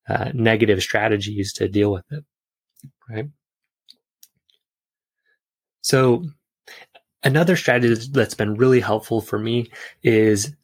uh, 0.10 0.32
negative 0.34 0.82
strategies 0.82 1.54
to 1.54 1.68
deal 1.68 1.92
with 1.92 2.06
it, 2.12 2.24
right? 3.10 3.28
So, 5.82 6.26
another 7.24 7.56
strategy 7.56 8.10
that's 8.12 8.36
been 8.36 8.56
really 8.56 8.80
helpful 8.80 9.22
for 9.22 9.40
me 9.40 9.72
is, 10.04 10.56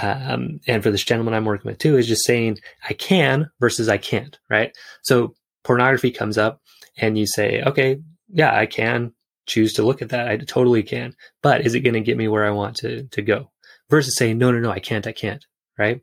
um, 0.00 0.60
and 0.66 0.82
for 0.82 0.90
this 0.90 1.04
gentleman 1.04 1.34
I'm 1.34 1.44
working 1.44 1.70
with 1.70 1.78
too, 1.78 1.96
is 1.96 2.06
just 2.08 2.24
saying 2.24 2.58
I 2.88 2.94
can 2.94 3.50
versus 3.60 3.88
I 3.88 3.98
can't, 3.98 4.38
right? 4.48 4.72
So, 5.02 5.34
pornography 5.64 6.10
comes 6.10 6.38
up 6.38 6.60
and 6.98 7.18
you 7.18 7.26
say, 7.26 7.62
okay, 7.62 8.00
yeah, 8.28 8.56
I 8.56 8.66
can 8.66 9.12
choose 9.46 9.72
to 9.74 9.82
look 9.82 10.00
at 10.00 10.10
that. 10.10 10.28
I 10.28 10.36
totally 10.36 10.82
can. 10.82 11.14
But 11.42 11.66
is 11.66 11.74
it 11.74 11.80
going 11.80 11.94
to 11.94 12.00
get 12.00 12.16
me 12.16 12.28
where 12.28 12.46
I 12.46 12.50
want 12.50 12.76
to, 12.76 13.04
to 13.04 13.22
go? 13.22 13.50
Versus 13.88 14.16
saying, 14.16 14.38
no, 14.38 14.52
no, 14.52 14.60
no, 14.60 14.70
I 14.70 14.78
can't, 14.78 15.06
I 15.06 15.12
can't. 15.12 15.44
Right. 15.78 16.00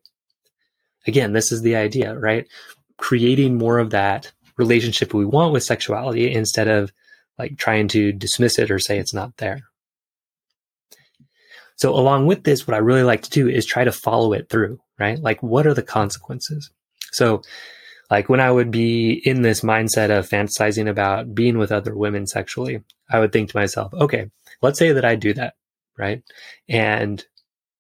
Again, 1.06 1.34
this 1.34 1.52
is 1.52 1.62
the 1.62 1.76
idea, 1.76 2.18
right? 2.18 2.48
Creating 2.98 3.58
more 3.58 3.80
of 3.80 3.92
that 3.92 4.32
relationship 4.58 5.14
we 5.14 5.26
want 5.26 5.54
with 5.54 5.64
sexuality 5.64 6.34
instead 6.34 6.68
of 6.68 6.92
like 7.38 7.58
trying 7.58 7.88
to 7.90 8.12
dismiss 8.12 8.60
it 8.60 8.72
or 8.72 8.80
say 8.80 8.98
it's 8.98 9.14
not 9.14 9.38
there. 9.38 9.62
So 11.76 11.94
along 11.94 12.26
with 12.26 12.44
this, 12.44 12.68
what 12.68 12.74
I 12.74 12.80
really 12.80 13.04
like 13.04 13.22
to 13.24 13.30
do 13.30 13.48
is 13.48 13.66
try 13.66 13.84
to 13.84 13.92
follow 13.92 14.34
it 14.34 14.50
through, 14.50 14.80
right? 15.00 15.20
Like 15.20 15.44
what 15.44 15.68
are 15.68 15.76
the 15.76 15.84
consequences? 15.84 16.72
So 17.12 17.44
like 18.10 18.30
when 18.30 18.40
I 18.40 18.52
would 18.52 18.72
be 18.72 19.14
in 19.14 19.42
this 19.42 19.62
mindset 19.62 20.10
of 20.10 20.28
fantasizing 20.28 20.90
about 20.90 21.36
being 21.36 21.58
with 21.58 21.72
other 21.72 21.96
women 21.96 22.26
sexually, 22.26 22.84
I 23.10 23.20
would 23.20 23.32
think 23.32 23.50
to 23.50 23.58
myself, 23.58 23.94
okay, 23.94 24.30
let's 24.62 24.80
say 24.80 24.92
that 24.94 25.06
I 25.06 25.16
do 25.16 25.34
that, 25.34 25.56
right? 25.98 26.24
And 26.68 27.24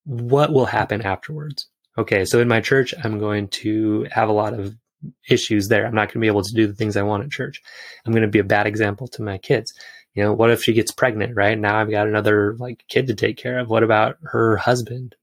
what 0.05 0.51
will 0.51 0.65
happen 0.65 1.01
afterwards? 1.01 1.67
Okay, 1.97 2.25
so 2.25 2.39
in 2.39 2.47
my 2.47 2.61
church, 2.61 2.93
I'm 3.03 3.17
going 3.17 3.47
to 3.47 4.07
have 4.11 4.29
a 4.29 4.33
lot 4.33 4.53
of 4.53 4.75
issues 5.29 5.67
there. 5.67 5.85
I'm 5.85 5.95
not 5.95 6.07
going 6.07 6.13
to 6.13 6.19
be 6.19 6.27
able 6.27 6.43
to 6.43 6.53
do 6.53 6.67
the 6.67 6.73
things 6.73 6.97
I 6.97 7.03
want 7.03 7.23
at 7.23 7.31
church. 7.31 7.61
I'm 8.05 8.13
going 8.13 8.23
to 8.23 8.27
be 8.27 8.39
a 8.39 8.43
bad 8.43 8.67
example 8.67 9.07
to 9.09 9.21
my 9.21 9.37
kids. 9.37 9.73
You 10.13 10.23
know, 10.23 10.33
what 10.33 10.49
if 10.49 10.63
she 10.63 10.73
gets 10.73 10.91
pregnant, 10.91 11.35
right? 11.35 11.57
Now 11.57 11.77
I've 11.77 11.91
got 11.91 12.07
another 12.07 12.55
like 12.55 12.83
kid 12.87 13.07
to 13.07 13.13
take 13.13 13.37
care 13.37 13.59
of. 13.59 13.69
What 13.69 13.83
about 13.83 14.17
her 14.23 14.57
husband, 14.57 15.15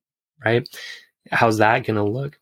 right? 0.44 0.68
How's 1.30 1.58
that 1.58 1.84
going 1.84 1.96
to 1.96 2.04
look? 2.04 2.38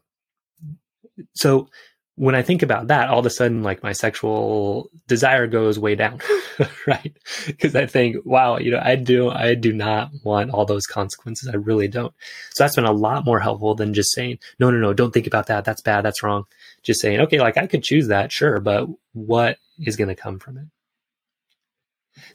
So 1.34 1.68
when 2.16 2.34
I 2.34 2.42
think 2.42 2.62
about 2.62 2.88
that, 2.88 3.08
all 3.08 3.20
of 3.20 3.26
a 3.26 3.30
sudden, 3.30 3.62
like 3.62 3.82
my 3.82 3.92
sexual 3.92 4.90
desire 5.08 5.46
goes 5.46 5.78
way 5.78 5.94
down, 5.94 6.20
right? 6.86 7.16
Because 7.46 7.74
I 7.74 7.86
think, 7.86 8.16
wow, 8.26 8.58
you 8.58 8.70
know, 8.70 8.80
I 8.82 8.96
do, 8.96 9.30
I 9.30 9.54
do 9.54 9.72
not 9.72 10.10
want 10.22 10.50
all 10.50 10.66
those 10.66 10.86
consequences. 10.86 11.48
I 11.48 11.56
really 11.56 11.88
don't. 11.88 12.12
So 12.50 12.64
that's 12.64 12.76
been 12.76 12.84
a 12.84 12.92
lot 12.92 13.24
more 13.24 13.40
helpful 13.40 13.74
than 13.74 13.94
just 13.94 14.12
saying, 14.12 14.40
no, 14.58 14.70
no, 14.70 14.78
no, 14.78 14.92
don't 14.92 15.12
think 15.12 15.26
about 15.26 15.46
that. 15.46 15.64
That's 15.64 15.80
bad. 15.80 16.02
That's 16.04 16.22
wrong. 16.22 16.44
Just 16.82 17.00
saying, 17.00 17.20
okay, 17.20 17.40
like 17.40 17.56
I 17.56 17.66
could 17.66 17.82
choose 17.82 18.08
that, 18.08 18.32
sure, 18.32 18.60
but 18.60 18.88
what 19.12 19.58
is 19.78 19.96
going 19.96 20.08
to 20.08 20.14
come 20.14 20.38
from 20.38 20.58
it? 20.58 20.66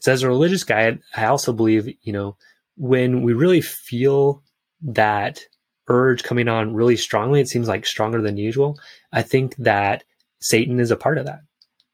So 0.00 0.12
as 0.12 0.22
a 0.22 0.28
religious 0.28 0.64
guy, 0.64 0.98
I 1.14 1.26
also 1.26 1.52
believe, 1.52 1.88
you 2.02 2.12
know, 2.12 2.36
when 2.76 3.22
we 3.22 3.32
really 3.32 3.60
feel 3.60 4.42
that 4.82 5.40
urge 5.88 6.22
coming 6.22 6.48
on 6.48 6.74
really 6.74 6.96
strongly, 6.96 7.40
it 7.40 7.48
seems 7.48 7.68
like 7.68 7.86
stronger 7.86 8.22
than 8.22 8.36
usual. 8.36 8.78
I 9.12 9.22
think 9.22 9.56
that 9.56 10.04
Satan 10.40 10.80
is 10.80 10.90
a 10.90 10.96
part 10.96 11.18
of 11.18 11.26
that. 11.26 11.40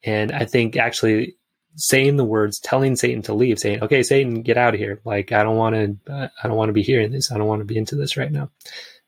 And 0.03 0.33
I 0.33 0.45
think 0.45 0.77
actually 0.77 1.37
saying 1.77 2.17
the 2.17 2.25
words, 2.25 2.61
telling 2.61 2.97
Satan 2.97 3.23
to 3.23 3.35
leave, 3.35 3.59
saying, 3.59 3.83
"Okay, 3.83 4.03
Satan, 4.03 4.43
get 4.43 4.59
out 4.59 4.75
of 4.75 4.81
here. 4.81 5.01
Like 5.05 5.33
I 5.33 5.43
don't 5.43 5.57
want 5.57 5.75
to. 5.75 6.31
I 6.43 6.49
don't 6.49 6.57
want 6.57 6.69
to 6.69 6.75
be 6.75 6.83
hearing 6.83 7.11
this. 7.11 7.33
I 7.33 7.39
don't 7.39 7.49
want 7.49 7.61
to 7.61 7.65
be 7.65 7.79
into 7.79 7.97
this 7.97 8.17
right 8.17 8.31
now," 8.31 8.51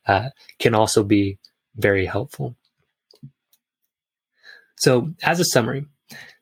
uh, 0.06 0.30
can 0.59 0.74
also 0.74 1.02
be 1.02 1.38
very 1.76 2.06
helpful. 2.06 2.56
So, 4.76 5.14
as 5.22 5.40
a 5.40 5.44
summary, 5.44 5.86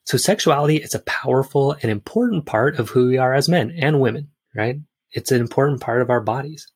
so 0.04 0.18
sexuality 0.18 0.76
is 0.76 0.94
a 0.94 1.00
powerful 1.00 1.72
and 1.82 1.90
important 1.90 2.46
part 2.46 2.78
of 2.78 2.90
who 2.90 3.08
we 3.08 3.18
are 3.18 3.34
as 3.34 3.48
men 3.48 3.74
and 3.78 4.00
women, 4.00 4.28
right? 4.54 4.76
It's 5.12 5.32
an 5.32 5.40
important 5.40 5.80
part 5.80 6.02
of 6.02 6.10
our 6.10 6.20
bodies. 6.20 6.66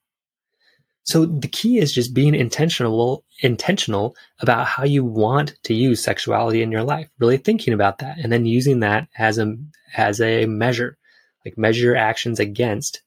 So 1.03 1.25
the 1.25 1.49
key 1.49 1.79
is 1.79 1.93
just 1.93 2.15
being 2.15 2.35
intentional, 2.35 3.25
intentional 3.41 4.15
about 4.41 4.67
how 4.67 4.85
you 4.85 5.05
want 5.05 5.55
to 5.65 5.75
use 5.75 6.03
sexuality 6.03 6.63
in 6.63 6.71
your 6.71 6.83
life, 6.83 7.09
really 7.19 7.39
thinking 7.39 7.73
about 7.73 7.99
that 7.99 8.19
and 8.19 8.31
then 8.31 8.45
using 8.45 8.81
that 8.81 9.09
as 9.17 9.39
a, 9.39 9.57
as 9.97 10.21
a 10.21 10.45
measure, 10.47 10.99
like 11.45 11.57
measure 11.57 11.87
your 11.87 11.97
actions 11.97 12.39
against 12.39 13.03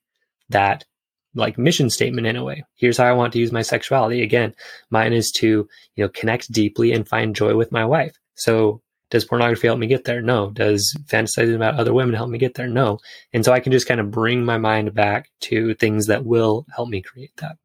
that 0.49 0.83
like 1.35 1.57
mission 1.57 1.89
statement 1.89 2.27
in 2.27 2.35
a 2.35 2.43
way. 2.43 2.63
Here's 2.75 2.97
how 2.97 3.05
I 3.05 3.13
want 3.13 3.33
to 3.33 3.39
use 3.39 3.51
my 3.51 3.61
sexuality. 3.61 4.21
Again, 4.23 4.55
mine 4.89 5.13
is 5.13 5.31
to, 5.33 5.47
you 5.95 6.03
know, 6.03 6.09
connect 6.09 6.51
deeply 6.51 6.91
and 6.91 7.07
find 7.07 7.35
joy 7.35 7.55
with 7.55 7.71
my 7.71 7.85
wife. 7.85 8.17
So 8.41 8.81
does 9.11 9.25
pornography 9.25 9.67
help 9.67 9.77
me 9.77 9.85
get 9.87 10.05
there? 10.05 10.21
No. 10.21 10.49
Does 10.49 10.97
fantasizing 11.05 11.55
about 11.55 11.75
other 11.75 11.93
women 11.93 12.15
help 12.15 12.29
me 12.29 12.39
get 12.39 12.55
there? 12.55 12.67
No. 12.67 12.97
And 13.33 13.45
so 13.45 13.51
I 13.51 13.59
can 13.59 13.71
just 13.71 13.87
kind 13.87 13.99
of 13.99 14.09
bring 14.09 14.43
my 14.43 14.57
mind 14.57 14.93
back 14.95 15.29
to 15.41 15.75
things 15.75 16.07
that 16.07 16.25
will 16.25 16.65
help 16.75 16.89
me 16.89 17.01
create 17.01 17.35
that. 17.37 17.57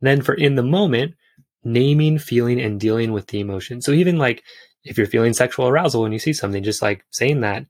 And 0.00 0.08
then 0.08 0.22
for 0.22 0.32
in 0.32 0.54
the 0.54 0.62
moment, 0.62 1.16
naming, 1.64 2.18
feeling, 2.18 2.60
and 2.60 2.80
dealing 2.80 3.12
with 3.12 3.26
the 3.26 3.40
emotion. 3.40 3.82
So 3.82 3.92
even 3.92 4.16
like 4.16 4.42
if 4.84 4.96
you're 4.96 5.06
feeling 5.06 5.34
sexual 5.34 5.68
arousal 5.68 6.02
when 6.02 6.12
you 6.12 6.18
see 6.18 6.32
something, 6.32 6.62
just 6.62 6.80
like 6.80 7.04
saying 7.10 7.40
that 7.40 7.66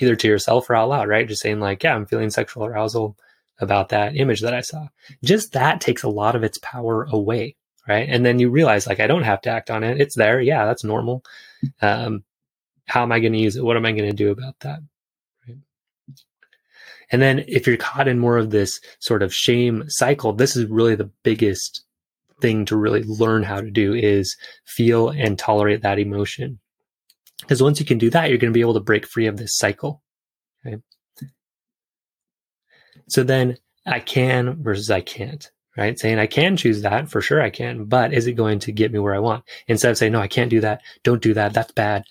either 0.00 0.16
to 0.16 0.28
yourself 0.28 0.70
or 0.70 0.76
out 0.76 0.88
loud, 0.88 1.08
right? 1.08 1.28
Just 1.28 1.42
saying 1.42 1.60
like, 1.60 1.82
yeah, 1.82 1.94
I'm 1.94 2.06
feeling 2.06 2.30
sexual 2.30 2.64
arousal 2.64 3.18
about 3.60 3.90
that 3.90 4.16
image 4.16 4.40
that 4.40 4.54
I 4.54 4.62
saw. 4.62 4.86
Just 5.22 5.52
that 5.52 5.82
takes 5.82 6.04
a 6.04 6.08
lot 6.08 6.36
of 6.36 6.44
its 6.44 6.58
power 6.62 7.04
away, 7.10 7.56
right? 7.88 8.08
And 8.08 8.24
then 8.24 8.38
you 8.38 8.50
realize 8.50 8.86
like 8.86 9.00
I 9.00 9.06
don't 9.06 9.22
have 9.22 9.40
to 9.42 9.50
act 9.50 9.70
on 9.70 9.84
it. 9.84 10.00
It's 10.00 10.16
there. 10.16 10.40
Yeah, 10.40 10.64
that's 10.64 10.84
normal. 10.84 11.24
Um, 11.80 12.24
how 12.86 13.02
am 13.02 13.12
I 13.12 13.20
going 13.20 13.32
to 13.32 13.38
use 13.38 13.56
it? 13.56 13.64
What 13.64 13.76
am 13.76 13.86
I 13.86 13.92
going 13.92 14.10
to 14.10 14.16
do 14.16 14.30
about 14.30 14.58
that? 14.60 14.80
And 17.10 17.22
then 17.22 17.44
if 17.46 17.66
you're 17.66 17.76
caught 17.76 18.08
in 18.08 18.18
more 18.18 18.36
of 18.36 18.50
this 18.50 18.80
sort 18.98 19.22
of 19.22 19.32
shame 19.32 19.84
cycle, 19.88 20.32
this 20.32 20.56
is 20.56 20.66
really 20.66 20.96
the 20.96 21.10
biggest 21.22 21.84
thing 22.40 22.64
to 22.66 22.76
really 22.76 23.02
learn 23.04 23.42
how 23.44 23.60
to 23.60 23.70
do 23.70 23.94
is 23.94 24.36
feel 24.64 25.10
and 25.10 25.38
tolerate 25.38 25.82
that 25.82 25.98
emotion. 25.98 26.58
Because 27.40 27.62
once 27.62 27.78
you 27.78 27.86
can 27.86 27.98
do 27.98 28.10
that, 28.10 28.28
you're 28.28 28.38
going 28.38 28.52
to 28.52 28.56
be 28.56 28.60
able 28.60 28.74
to 28.74 28.80
break 28.80 29.06
free 29.06 29.26
of 29.26 29.36
this 29.36 29.56
cycle. 29.56 30.02
Okay. 30.66 30.78
So 33.08 33.22
then 33.22 33.56
I 33.86 34.00
can 34.00 34.62
versus 34.62 34.90
I 34.90 35.00
can't, 35.00 35.48
right? 35.76 35.98
Saying 35.98 36.18
I 36.18 36.26
can 36.26 36.56
choose 36.56 36.82
that 36.82 37.10
for 37.10 37.20
sure 37.20 37.40
I 37.40 37.50
can, 37.50 37.84
but 37.84 38.12
is 38.12 38.26
it 38.26 38.32
going 38.32 38.58
to 38.60 38.72
get 38.72 38.92
me 38.92 38.98
where 38.98 39.14
I 39.14 39.20
want? 39.20 39.44
Instead 39.68 39.90
of 39.90 39.98
saying, 39.98 40.12
no, 40.12 40.20
I 40.20 40.28
can't 40.28 40.50
do 40.50 40.60
that. 40.60 40.82
Don't 41.02 41.22
do 41.22 41.34
that. 41.34 41.52
That's 41.52 41.72
bad 41.72 42.04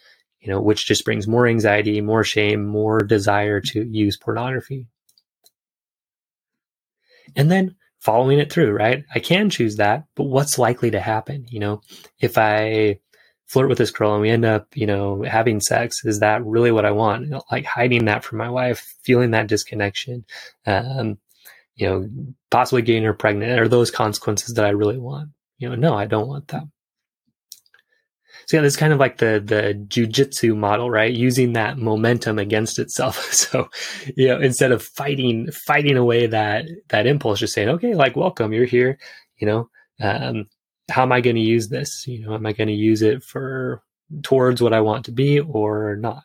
you 0.46 0.52
know, 0.52 0.62
which 0.62 0.86
just 0.86 1.06
brings 1.06 1.28
more 1.28 1.48
anxiety, 1.48 2.00
more 2.02 2.24
shame, 2.24 2.66
more 2.66 3.00
desire 3.00 3.60
to 3.60 3.84
use 3.84 4.16
pornography. 4.16 4.86
And 7.36 7.50
then 7.50 7.76
following 8.00 8.38
it 8.38 8.54
through, 8.54 8.74
right? 8.74 9.04
I 9.14 9.20
can 9.20 9.50
choose 9.50 9.78
that, 9.78 10.06
but 10.16 10.26
what's 10.26 10.60
likely 10.60 10.92
to 10.92 11.00
happen? 11.00 11.48
You 11.50 11.60
know, 11.60 11.82
if 12.20 12.38
I 12.38 13.00
flirt 13.48 13.70
with 13.70 13.80
this 13.80 13.90
girl 13.90 14.14
and 14.14 14.22
we 14.22 14.30
end 14.30 14.46
up, 14.46 14.68
you 14.76 14.86
know, 14.86 15.24
having 15.24 15.60
sex, 15.60 16.06
is 16.06 16.20
that 16.20 16.46
really 16.46 16.72
what 16.72 16.86
I 16.86 16.92
want? 16.92 17.24
You 17.24 17.32
know, 17.32 17.44
like 17.52 17.66
hiding 17.66 18.06
that 18.06 18.24
from 18.24 18.38
my 18.38 18.50
wife, 18.50 18.96
feeling 19.04 19.32
that 19.32 19.48
disconnection, 19.48 20.26
um, 20.68 21.18
you 21.76 21.88
know, 21.88 22.10
possibly 22.52 22.82
getting 22.82 23.04
her 23.04 23.14
pregnant 23.14 23.60
are 23.60 23.68
those 23.68 23.92
consequences 23.92 24.56
that 24.56 24.66
I 24.66 24.70
really 24.70 24.98
want? 24.98 25.30
You 25.58 25.70
know, 25.70 25.76
no, 25.76 25.94
I 25.96 26.06
don't 26.06 26.28
want 26.28 26.48
that. 26.50 26.64
So 28.48 28.58
yeah, 28.58 28.62
this 28.62 28.74
is 28.74 28.78
kind 28.78 28.94
of 28.94 29.00
like 29.00 29.18
the 29.18 29.42
the 29.44 29.74
jujitsu 29.88 30.56
model, 30.56 30.90
right? 30.90 31.12
Using 31.12 31.54
that 31.54 31.78
momentum 31.78 32.40
against 32.40 32.80
itself. 32.80 33.16
So, 33.46 33.70
you 34.16 34.28
know, 34.28 34.40
instead 34.40 34.72
of 34.72 34.84
fighting 34.84 35.50
fighting 35.52 35.98
away 35.98 36.28
that 36.28 36.66
that 36.90 37.08
impulse, 37.08 37.40
just 37.40 37.54
saying, 37.54 37.70
okay, 37.70 37.96
like 37.96 38.16
welcome, 38.16 38.54
you're 38.54 38.66
here. 38.66 38.98
You 39.38 39.48
know, 39.48 39.70
um, 40.02 40.46
how 40.90 41.04
am 41.04 41.12
I 41.12 41.22
going 41.22 41.36
to 41.36 41.42
use 41.42 41.70
this? 41.70 42.06
You 42.08 42.26
know, 42.26 42.36
am 42.36 42.46
I 42.46 42.54
going 42.54 42.68
to 42.68 42.74
use 42.74 43.02
it 43.02 43.24
for 43.24 43.82
towards 44.24 44.62
what 44.62 44.74
I 44.74 44.82
want 44.82 45.06
to 45.06 45.12
be 45.12 45.40
or 45.40 45.96
not? 45.98 46.24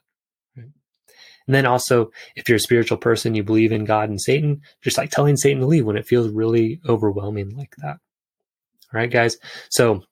And 1.50 1.54
then 1.56 1.66
also, 1.66 2.12
if 2.36 2.48
you're 2.48 2.58
a 2.58 2.60
spiritual 2.60 2.96
person, 2.96 3.34
you 3.34 3.42
believe 3.42 3.72
in 3.72 3.84
God 3.84 4.08
and 4.08 4.20
Satan, 4.20 4.62
just 4.82 4.96
like 4.96 5.10
telling 5.10 5.36
Satan 5.36 5.58
to 5.58 5.66
leave 5.66 5.84
when 5.84 5.96
it 5.96 6.06
feels 6.06 6.28
really 6.28 6.80
overwhelming 6.88 7.56
like 7.56 7.74
that. 7.78 7.98
All 8.94 9.00
right, 9.00 9.10
guys. 9.10 9.36
So 9.68 10.04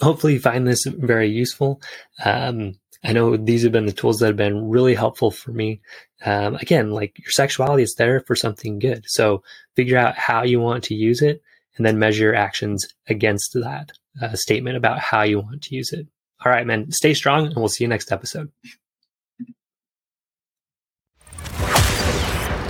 hopefully 0.00 0.32
you 0.32 0.40
find 0.40 0.66
this 0.66 0.84
very 0.84 1.30
useful. 1.30 1.80
Um, 2.24 2.74
I 3.04 3.12
know 3.12 3.36
these 3.36 3.62
have 3.62 3.70
been 3.70 3.86
the 3.86 3.92
tools 3.92 4.18
that 4.18 4.26
have 4.26 4.36
been 4.36 4.68
really 4.68 4.96
helpful 4.96 5.30
for 5.30 5.52
me. 5.52 5.80
Um, 6.24 6.56
again, 6.56 6.90
like 6.90 7.16
your 7.20 7.30
sexuality 7.30 7.84
is 7.84 7.94
there 7.96 8.18
for 8.22 8.34
something 8.34 8.80
good. 8.80 9.04
So 9.06 9.44
figure 9.76 9.96
out 9.96 10.16
how 10.16 10.42
you 10.42 10.58
want 10.58 10.82
to 10.84 10.96
use 10.96 11.22
it 11.22 11.40
and 11.76 11.86
then 11.86 12.00
measure 12.00 12.24
your 12.24 12.34
actions 12.34 12.84
against 13.06 13.52
that 13.54 13.92
uh, 14.20 14.34
statement 14.34 14.76
about 14.76 14.98
how 14.98 15.22
you 15.22 15.38
want 15.38 15.62
to 15.62 15.76
use 15.76 15.92
it. 15.92 16.08
All 16.44 16.50
right, 16.50 16.66
man, 16.66 16.90
stay 16.90 17.14
strong 17.14 17.46
and 17.46 17.54
we'll 17.54 17.68
see 17.68 17.84
you 17.84 17.88
next 17.88 18.10
episode. 18.10 18.50